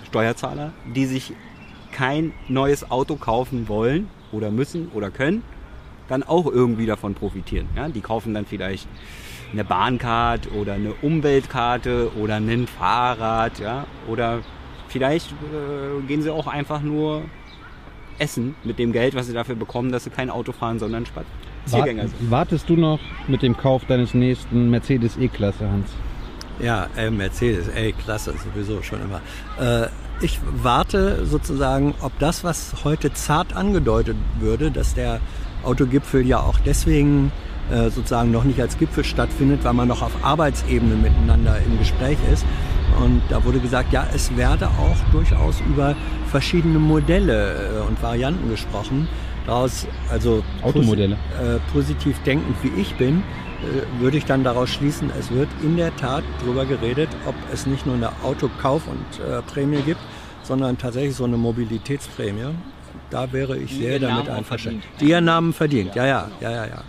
Steuerzahler, 0.05 0.71
die 0.95 1.07
sich 1.07 1.33
kein 1.91 2.33
neues 2.47 2.91
Auto 2.91 3.15
kaufen 3.15 3.67
wollen 3.67 4.09
oder 4.31 4.51
müssen 4.51 4.89
oder 4.93 5.09
können, 5.09 5.43
dann 6.07 6.23
auch 6.23 6.45
irgendwie 6.45 6.85
davon 6.85 7.13
profitieren. 7.13 7.67
Ja? 7.75 7.89
Die 7.89 8.01
kaufen 8.01 8.33
dann 8.33 8.45
vielleicht 8.45 8.87
eine 9.51 9.63
Bahncard 9.63 10.51
oder 10.51 10.73
eine 10.73 10.93
Umweltkarte 11.01 12.11
oder 12.19 12.35
ein 12.35 12.67
Fahrrad, 12.67 13.59
ja, 13.59 13.85
oder 14.07 14.39
vielleicht 14.87 15.31
äh, 15.31 16.01
gehen 16.07 16.21
sie 16.21 16.29
auch 16.31 16.47
einfach 16.47 16.81
nur 16.81 17.23
essen 18.17 18.55
mit 18.63 18.79
dem 18.79 18.91
Geld, 18.91 19.15
was 19.15 19.27
sie 19.27 19.33
dafür 19.33 19.55
bekommen, 19.55 19.91
dass 19.91 20.05
sie 20.05 20.09
kein 20.09 20.29
Auto 20.29 20.51
fahren, 20.51 20.79
sondern 20.79 21.05
Spaziergänger 21.05 22.03
Wart, 22.03 22.11
sind. 22.11 22.31
wartest 22.31 22.69
du 22.69 22.75
noch 22.75 22.99
mit 23.27 23.41
dem 23.41 23.55
Kauf 23.57 23.85
deines 23.85 24.13
nächsten 24.13 24.69
Mercedes 24.69 25.17
E-Klasse, 25.17 25.69
Hans? 25.69 25.89
Ja, 26.59 26.87
äh, 26.95 27.09
Mercedes, 27.09 27.67
ey, 27.67 27.91
klasse, 27.91 28.33
sowieso 28.37 28.81
schon 28.81 28.99
immer. 29.01 29.21
Äh, 29.59 29.87
ich 30.21 30.39
warte 30.61 31.25
sozusagen, 31.25 31.93
ob 32.01 32.17
das, 32.19 32.43
was 32.43 32.83
heute 32.83 33.13
zart 33.13 33.55
angedeutet 33.55 34.15
würde, 34.39 34.71
dass 34.71 34.93
der 34.93 35.19
Autogipfel 35.63 36.25
ja 36.25 36.39
auch 36.39 36.59
deswegen 36.59 37.31
äh, 37.71 37.89
sozusagen 37.89 38.31
noch 38.31 38.43
nicht 38.43 38.61
als 38.61 38.77
Gipfel 38.77 39.03
stattfindet, 39.03 39.63
weil 39.63 39.73
man 39.73 39.87
noch 39.87 40.01
auf 40.01 40.11
Arbeitsebene 40.23 40.95
miteinander 40.95 41.57
im 41.65 41.77
Gespräch 41.79 42.17
ist. 42.31 42.45
Und 43.03 43.21
da 43.29 43.43
wurde 43.43 43.59
gesagt, 43.59 43.91
ja, 43.91 44.07
es 44.13 44.35
werde 44.37 44.67
auch 44.67 44.97
durchaus 45.11 45.61
über 45.61 45.95
verschiedene 46.27 46.79
Modelle 46.79 47.53
äh, 47.53 47.87
und 47.87 48.01
Varianten 48.01 48.49
gesprochen. 48.49 49.07
Daraus, 49.45 49.85
also 50.09 50.43
Automodelle. 50.61 51.15
posi- 51.37 51.55
äh, 51.55 51.59
positiv 51.71 52.17
denkend 52.23 52.55
wie 52.63 52.81
ich 52.81 52.95
bin, 52.95 53.19
äh, 53.61 54.01
würde 54.01 54.17
ich 54.17 54.25
dann 54.25 54.43
daraus 54.43 54.69
schließen, 54.71 55.11
es 55.19 55.31
wird 55.31 55.49
in 55.61 55.77
der 55.77 55.95
Tat 55.95 56.23
darüber 56.41 56.65
geredet, 56.65 57.09
ob 57.25 57.35
es 57.53 57.65
nicht 57.65 57.85
nur 57.85 57.95
eine 57.95 58.09
Autokauf- 58.23 58.87
und 58.87 59.19
äh, 59.23 59.41
Prämie 59.43 59.81
gibt, 59.85 60.01
sondern 60.43 60.77
tatsächlich 60.77 61.15
so 61.15 61.23
eine 61.25 61.37
Mobilitätsprämie. 61.37 62.55
Da 63.11 63.31
wäre 63.31 63.57
ich 63.57 63.69
Die 63.71 63.83
sehr 63.83 63.99
damit 63.99 64.29
einverstanden. 64.29 64.81
Die 64.99 65.05
ihren 65.09 65.25
Namen 65.25 65.53
verdient, 65.53 65.95
ja, 65.95 66.05
ja, 66.05 66.29
ja, 66.41 66.51
ja, 66.51 66.65
ja. 66.65 66.83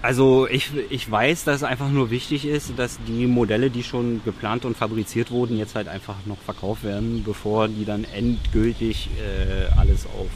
Also 0.00 0.46
ich, 0.48 0.70
ich 0.90 1.10
weiß, 1.10 1.44
dass 1.44 1.56
es 1.56 1.62
einfach 1.64 1.88
nur 1.88 2.10
wichtig 2.10 2.46
ist, 2.46 2.72
dass 2.76 2.98
die 3.08 3.26
Modelle, 3.26 3.68
die 3.68 3.82
schon 3.82 4.20
geplant 4.24 4.64
und 4.64 4.76
fabriziert 4.76 5.32
wurden, 5.32 5.58
jetzt 5.58 5.74
halt 5.74 5.88
einfach 5.88 6.14
noch 6.24 6.38
verkauft 6.38 6.84
werden, 6.84 7.22
bevor 7.24 7.66
die 7.66 7.84
dann 7.84 8.04
endgültig 8.04 9.10
äh, 9.18 9.72
alles 9.76 10.06
auf 10.06 10.30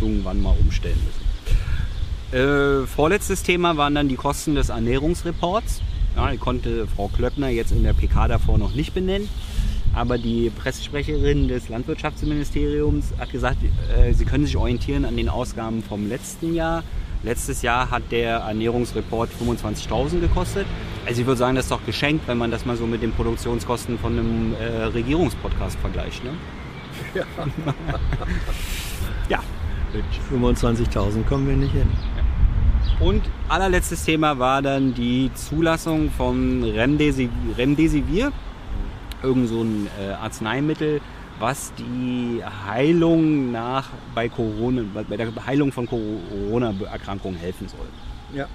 irgendwann 0.00 0.42
mal 0.42 0.56
umstellen 0.60 0.98
müssen. 1.06 1.26
Äh, 2.32 2.86
vorletztes 2.86 3.44
Thema 3.44 3.76
waren 3.76 3.94
dann 3.94 4.08
die 4.08 4.16
Kosten 4.16 4.56
des 4.56 4.70
Ernährungsreports. 4.70 5.82
Ja, 6.16 6.30
die 6.30 6.38
konnte 6.38 6.88
Frau 6.88 7.08
Klöckner 7.08 7.48
jetzt 7.48 7.70
in 7.70 7.84
der 7.84 7.92
PK 7.92 8.26
davor 8.26 8.58
noch 8.58 8.74
nicht 8.74 8.92
benennen. 8.92 9.28
Aber 9.94 10.18
die 10.18 10.50
Pressesprecherin 10.50 11.46
des 11.46 11.68
Landwirtschaftsministeriums 11.68 13.14
hat 13.18 13.30
gesagt, 13.30 13.58
äh, 13.96 14.12
sie 14.12 14.24
können 14.24 14.46
sich 14.46 14.56
orientieren 14.56 15.04
an 15.04 15.16
den 15.16 15.28
Ausgaben 15.28 15.82
vom 15.82 16.08
letzten 16.08 16.54
Jahr. 16.54 16.82
Letztes 17.26 17.62
Jahr 17.62 17.90
hat 17.90 18.04
der 18.12 18.36
Ernährungsreport 18.36 19.28
25.000 19.42 20.20
gekostet. 20.20 20.64
Also 21.04 21.22
ich 21.22 21.26
würde 21.26 21.38
sagen, 21.38 21.56
das 21.56 21.64
ist 21.64 21.72
doch 21.72 21.84
geschenkt, 21.84 22.28
wenn 22.28 22.38
man 22.38 22.52
das 22.52 22.64
mal 22.64 22.76
so 22.76 22.86
mit 22.86 23.02
den 23.02 23.10
Produktionskosten 23.10 23.98
von 23.98 24.12
einem 24.12 24.54
äh, 24.54 24.84
Regierungspodcast 24.84 25.76
vergleicht. 25.80 26.22
Ne? 26.22 26.30
ja. 29.28 29.40
25.000 30.32 31.24
kommen 31.24 31.48
wir 31.48 31.56
nicht 31.56 31.72
hin. 31.72 31.88
Und 33.00 33.22
allerletztes 33.48 34.04
Thema 34.04 34.38
war 34.38 34.62
dann 34.62 34.94
die 34.94 35.32
Zulassung 35.34 36.12
von 36.12 36.62
Remdesi- 36.62 37.28
Remdesivir, 37.58 38.30
irgend 39.24 39.48
so 39.48 39.62
ein 39.62 39.88
äh, 40.00 40.12
Arzneimittel, 40.12 41.00
was 41.38 41.72
die 41.78 42.42
Heilung 42.66 43.52
nach 43.52 43.90
bei 44.14 44.28
Corona, 44.28 44.82
bei 45.08 45.16
der 45.16 45.28
Heilung 45.46 45.72
von 45.72 45.86
Corona-Erkrankungen 45.86 47.38
helfen 47.38 47.68
soll. 47.68 47.86
Ja. 48.34 48.46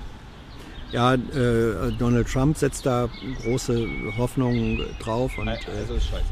Ja, 0.91 1.13
äh, 1.13 1.91
Donald 1.98 2.28
Trump 2.28 2.58
setzt 2.58 2.86
da 2.86 3.08
große 3.44 3.88
Hoffnungen 4.17 4.82
drauf 5.00 5.38
und 5.38 5.48
äh, 5.48 5.54
ist 5.54 6.06
scheiße. 6.06 6.26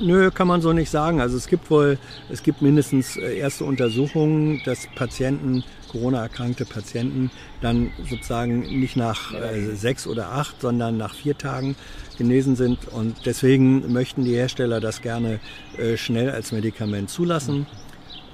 Nö, 0.00 0.30
kann 0.30 0.48
man 0.48 0.62
so 0.62 0.72
nicht 0.72 0.90
sagen. 0.90 1.20
Also 1.20 1.36
es 1.36 1.46
gibt 1.46 1.70
wohl, 1.70 1.98
es 2.30 2.42
gibt 2.42 2.62
mindestens 2.62 3.16
äh, 3.16 3.36
erste 3.36 3.64
Untersuchungen, 3.64 4.62
dass 4.64 4.86
Patienten, 4.94 5.64
Corona-erkrankte 5.90 6.64
Patienten, 6.64 7.30
dann 7.60 7.90
sozusagen 8.08 8.60
nicht 8.80 8.96
nach 8.96 9.34
äh, 9.34 9.74
sechs 9.74 10.06
oder 10.06 10.30
acht, 10.30 10.60
sondern 10.60 10.96
nach 10.96 11.14
vier 11.14 11.36
Tagen 11.36 11.76
genesen 12.18 12.56
sind. 12.56 12.88
Und 12.88 13.26
deswegen 13.26 13.92
möchten 13.92 14.24
die 14.24 14.34
Hersteller 14.34 14.80
das 14.80 15.02
gerne 15.02 15.40
äh, 15.78 15.96
schnell 15.96 16.30
als 16.30 16.52
Medikament 16.52 17.10
zulassen. 17.10 17.66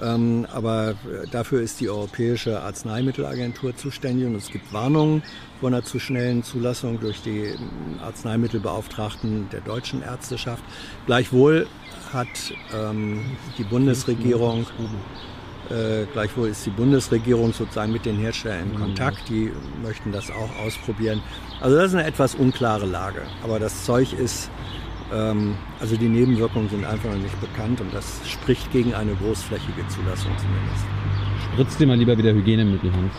Ähm, 0.03 0.47
aber 0.53 0.91
äh, 0.91 1.27
dafür 1.31 1.63
ist 1.63 1.81
die 1.81 1.89
Europäische 1.89 2.61
Arzneimittelagentur 2.61 3.75
zuständig 3.77 4.27
und 4.27 4.35
es 4.35 4.51
gibt 4.51 4.71
Warnungen 4.73 5.23
vor 5.59 5.71
einer 5.71 5.85
zu 5.85 5.99
schnellen 5.99 6.43
Zulassung 6.43 7.01
durch 7.01 7.23
die 7.23 7.47
ähm, 7.47 7.99
Arzneimittelbeauftragten 8.03 9.49
der 9.51 9.63
deutschen 9.63 10.03
Ärzteschaft. 10.03 10.63
Gleichwohl 11.07 11.67
hat 12.13 12.29
ähm, 12.75 13.21
die 13.57 13.65
Bundesregierung, 13.65 14.67
äh, 15.71 16.07
gleichwohl 16.13 16.49
ist 16.49 16.65
die 16.67 16.71
Bundesregierung 16.71 17.53
sozusagen 17.53 17.93
mit 17.93 18.05
den 18.05 18.17
Herstellern 18.17 18.71
in 18.71 18.79
Kontakt. 18.79 19.29
Die 19.29 19.51
möchten 19.83 20.13
das 20.13 20.31
auch 20.31 20.65
ausprobieren. 20.65 21.23
Also 21.61 21.77
das 21.77 21.89
ist 21.89 21.95
eine 21.95 22.07
etwas 22.07 22.35
unklare 22.35 22.87
Lage. 22.87 23.23
Aber 23.43 23.59
das 23.59 23.85
Zeug 23.85 24.13
ist 24.13 24.51
ähm, 25.13 25.57
also 25.81 25.97
die 25.97 26.09
Nebenwirkungen 26.09 26.69
sind 26.69 26.85
einfach 26.85 27.11
noch 27.11 27.19
nicht 27.19 27.41
bekannt 27.41 27.81
und 27.81 27.93
das 27.95 28.21
spricht 28.29 28.73
gegen 28.73 28.95
eine 28.95 29.15
großflächige 29.15 29.87
Zulassung 29.89 30.33
zumindest. 30.39 30.85
Spritzt 31.53 31.81
dir 31.81 31.87
mal 31.87 31.97
lieber 31.97 32.19
wieder 32.19 32.33
Hygienemittel, 32.33 32.93
Hans. 32.93 33.15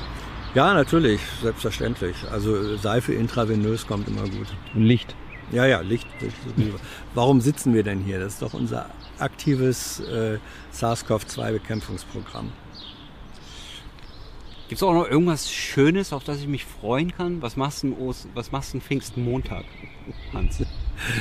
Ja, 0.53 0.73
natürlich, 0.73 1.21
selbstverständlich. 1.41 2.15
Also 2.31 2.77
Seife 2.77 3.13
intravenös 3.13 3.85
kommt 3.85 4.07
immer 4.07 4.23
gut. 4.23 4.47
Und 4.73 4.83
Licht. 4.83 5.15
Ja, 5.51 5.65
ja, 5.65 5.81
Licht. 5.81 6.07
Warum 7.13 7.41
sitzen 7.41 7.73
wir 7.73 7.83
denn 7.83 8.01
hier? 8.01 8.19
Das 8.19 8.33
ist 8.33 8.41
doch 8.41 8.53
unser 8.53 8.89
aktives 9.19 9.99
äh, 9.99 10.39
SARS-CoV-2-Bekämpfungsprogramm. 10.71 12.51
Gibt 14.67 14.81
es 14.81 14.83
auch 14.83 14.93
noch 14.93 15.07
irgendwas 15.09 15.49
Schönes, 15.49 16.11
auf 16.11 16.25
das 16.25 16.39
ich 16.39 16.47
mich 16.47 16.65
freuen 16.65 17.15
kann? 17.15 17.41
Was 17.41 17.55
machst 17.55 17.83
du 17.83 18.13
was 18.33 18.51
machst 18.51 18.73
du 18.73 18.81
Pfingstmontag, 18.81 19.63
Hans? 20.33 20.63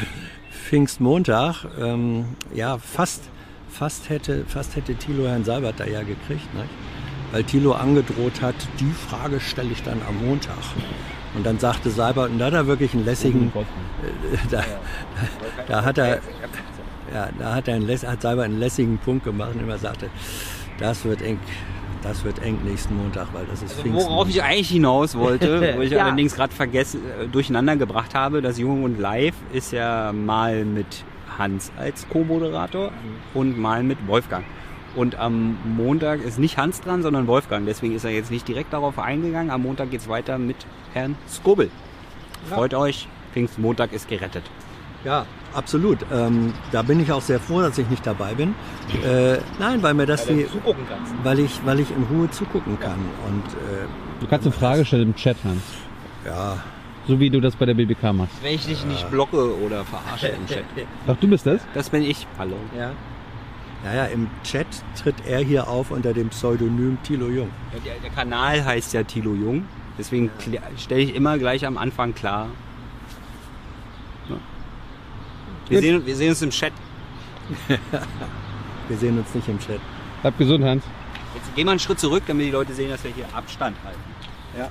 Pfingstmontag, 0.50 1.64
ähm, 1.78 2.24
ja, 2.52 2.78
fast, 2.78 3.22
fast, 3.68 4.09
hätte, 4.09 4.44
fast 4.46 4.74
hätte 4.74 4.96
Thilo 4.96 5.28
Herrn 5.28 5.44
Seibert 5.44 5.78
da 5.78 5.87
ja 5.87 6.02
gekriegt, 6.02 6.52
nicht? 6.54 6.68
weil 7.30 7.44
Thilo 7.44 7.72
angedroht 7.72 8.40
hat, 8.42 8.54
die 8.80 8.90
Frage 8.90 9.38
stelle 9.40 9.70
ich 9.70 9.82
dann 9.82 10.00
am 10.09 10.26
Montag. 10.26 10.56
Und 11.35 11.44
dann 11.44 11.59
sagte 11.59 11.90
Seibert, 11.90 12.30
und 12.30 12.38
da 12.40 12.46
hat 12.46 12.54
er 12.54 12.66
wirklich 12.66 12.94
einen 12.94 13.04
lässigen, 13.04 13.52
äh, 13.54 14.37
da, 14.50 14.64
da 15.68 15.85
hat 15.85 15.98
er, 15.98 16.20
ja, 17.12 17.29
da 17.38 17.55
hat 17.55 17.69
er 17.69 17.77
einen, 17.77 17.88
hat 17.88 18.23
Seibert 18.23 18.45
einen 18.45 18.59
lässigen 18.59 18.99
Punkt 18.99 19.25
gemacht 19.25 19.53
und 19.55 19.61
immer 19.61 19.79
sagte, 19.79 20.11
das 20.79 21.05
wird 21.05 21.23
eng, 21.23 21.38
das 22.03 22.25
wird 22.25 22.42
eng 22.42 22.59
nächsten 22.64 22.97
Montag, 22.97 23.29
weil 23.33 23.47
das 23.47 23.62
ist 23.62 23.73
Pfingsten. 23.75 23.97
Also 23.97 24.11
Worauf 24.11 24.29
ich 24.29 24.42
eigentlich 24.42 24.69
hinaus 24.69 25.16
wollte, 25.16 25.75
wo 25.77 25.81
ich 25.81 26.01
allerdings 26.01 26.35
gerade 26.35 26.55
vergessen, 26.55 27.01
äh, 27.21 27.29
durcheinander 27.29 27.77
gebracht 27.77 28.14
habe, 28.14 28.42
das 28.42 28.59
Jung 28.59 28.85
und 28.85 28.99
Live 28.99 29.35
ist 29.53 29.73
ja 29.73 30.12
mal 30.12 30.64
mit 30.64 31.05
Hans 31.38 31.71
als 31.79 32.09
Co-Moderator 32.09 32.90
und 33.35 33.59
mal 33.59 33.83
mit 33.83 34.07
Wolfgang. 34.07 34.45
Und 34.95 35.16
am 35.16 35.59
Montag 35.77 36.25
ist 36.25 36.38
nicht 36.38 36.57
Hans 36.57 36.81
dran, 36.81 37.03
sondern 37.03 37.27
Wolfgang. 37.27 37.66
Deswegen 37.66 37.95
ist 37.95 38.05
er 38.05 38.12
jetzt 38.12 38.31
nicht 38.31 38.49
direkt 38.49 38.73
darauf 38.73 38.99
eingegangen. 38.99 39.51
Am 39.51 39.62
Montag 39.62 39.90
geht's 39.90 40.09
weiter 40.09 40.38
mit 40.38 40.57
Herrn 40.95 41.16
Skobel. 41.29 41.71
Freut 42.49 42.73
euch, 42.73 43.07
Pfingstmontag 43.35 43.92
ist 43.92 44.09
gerettet. 44.09 44.45
Ja, 45.07 45.25
absolut. 45.55 45.99
Ähm, 46.12 46.53
da 46.73 46.83
bin 46.83 46.99
ich 46.99 47.12
auch 47.12 47.23
sehr 47.23 47.38
froh, 47.38 47.61
dass 47.61 47.79
ich 47.79 47.88
nicht 47.88 48.05
dabei 48.05 48.35
bin. 48.35 48.57
Äh, 49.05 49.38
nein, 49.61 49.81
weil 49.83 49.95
mir 49.95 50.05
das 50.07 50.27
die, 50.27 50.47
zugucken 50.49 50.85
kannst. 50.88 51.14
weil 51.23 51.38
ich, 51.38 51.61
weil 51.64 51.79
ich 51.79 51.90
in 51.92 52.03
Ruhe 52.11 52.29
zugucken 52.31 52.79
kann. 52.81 52.99
Und 53.29 53.45
äh, 53.53 53.87
Du 54.21 54.27
kannst 54.27 54.47
eine 54.47 54.53
Frage 54.53 54.85
stellen 54.85 55.05
im 55.11 55.14
Chat, 55.14 55.37
Hans. 55.45 55.62
ja, 56.25 56.59
So 57.07 57.21
wie 57.21 57.31
du 57.31 57.40
das 57.40 57.55
bei 57.55 57.66
der 57.66 57.75
BBK 57.75 58.12
machst. 58.12 58.35
Wenn 58.42 58.55
ich 58.55 58.66
dich 58.66 58.85
nicht 58.85 59.09
blocke 59.11 59.57
oder 59.61 59.85
verarsche 59.85 60.27
im 60.29 60.45
Chat. 60.49 60.64
Ach, 61.07 61.14
du 61.21 61.29
bist 61.29 61.47
das? 61.47 61.61
Das 61.73 61.88
bin 61.88 62.03
ich. 62.03 62.27
Hallo. 62.38 62.57
ja. 62.77 62.90
Ja, 63.85 63.95
ja, 63.95 64.05
im 64.07 64.27
Chat 64.42 64.66
tritt 65.01 65.14
er 65.29 65.38
hier 65.45 65.69
auf 65.69 65.92
unter 65.92 66.12
dem 66.12 66.31
Pseudonym 66.31 66.99
Thilo 67.05 67.29
Jung. 67.29 67.51
Ja, 67.73 67.79
Der, 67.85 67.95
der 68.03 68.11
Kanal 68.11 68.64
heißt 68.64 68.92
ja 68.95 69.05
Tilo 69.05 69.35
Jung. 69.35 69.66
Deswegen 69.97 70.31
stelle 70.77 71.01
ich 71.03 71.14
immer 71.14 71.38
gleich 71.38 71.64
am 71.64 71.79
Anfang 71.79 72.12
klar. 72.12 72.49
Ja. 74.29 74.37
Wir, 75.68 75.81
sehen, 75.81 76.07
wir 76.07 76.16
sehen 76.16 76.29
uns 76.31 76.42
im 76.42 76.50
Chat. 76.50 76.72
Wir 78.88 78.96
sehen 78.96 79.18
uns 79.18 79.35
nicht 79.35 79.48
im 79.48 79.59
Chat. 79.59 79.81
Bleib 80.22 80.38
gesund, 80.38 80.64
Hans. 80.64 80.85
Jetzt 81.35 81.55
gehen 81.55 81.66
wir 81.66 81.72
einen 81.72 81.81
Schritt 81.81 82.00
zurück, 82.00 82.22
damit 82.26 82.46
die 82.46 82.50
Leute 82.50 82.72
sehen, 82.72 82.90
dass 82.90 83.02
wir 83.05 83.12
hier 83.12 83.26
Abstand 83.35 83.76
halten. 83.85 84.00
Ja. 84.57 84.68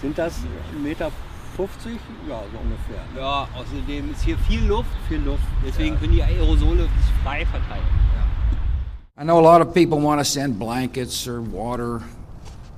Sind 0.00 0.16
das 0.16 0.34
1,50 0.34 0.82
Meter 0.82 1.10
50? 1.56 1.98
Ja, 2.28 2.42
so 2.52 2.58
ungefähr. 2.58 3.02
Ja, 3.16 3.48
außerdem 3.54 4.12
ist 4.12 4.22
hier 4.22 4.38
viel 4.38 4.64
Luft, 4.64 4.90
viel 5.08 5.20
Luft. 5.20 5.42
Deswegen 5.66 5.98
können 5.98 6.12
die 6.12 6.22
Aerosole 6.22 6.88
frei 7.22 7.44
verteilen. 7.46 7.84
I 9.18 9.24
know 9.24 9.38
a 9.38 9.42
lot 9.42 9.60
of 9.60 9.74
people 9.74 10.00
want 10.00 10.20
to 10.20 10.24
send 10.24 10.58
blankets 10.58 11.26
or 11.28 11.42
water. 11.42 12.00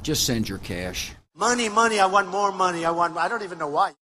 Just 0.02 0.26
send 0.26 0.48
your 0.48 0.58
cash. 0.58 1.14
Money, 1.36 1.68
money, 1.68 2.00
I 2.00 2.06
want 2.06 2.28
more 2.28 2.50
money. 2.52 2.84
I 2.84 2.90
want, 2.90 3.16
I 3.16 3.28
don't 3.28 3.42
even 3.44 3.58
know 3.58 3.68
why. 3.68 3.92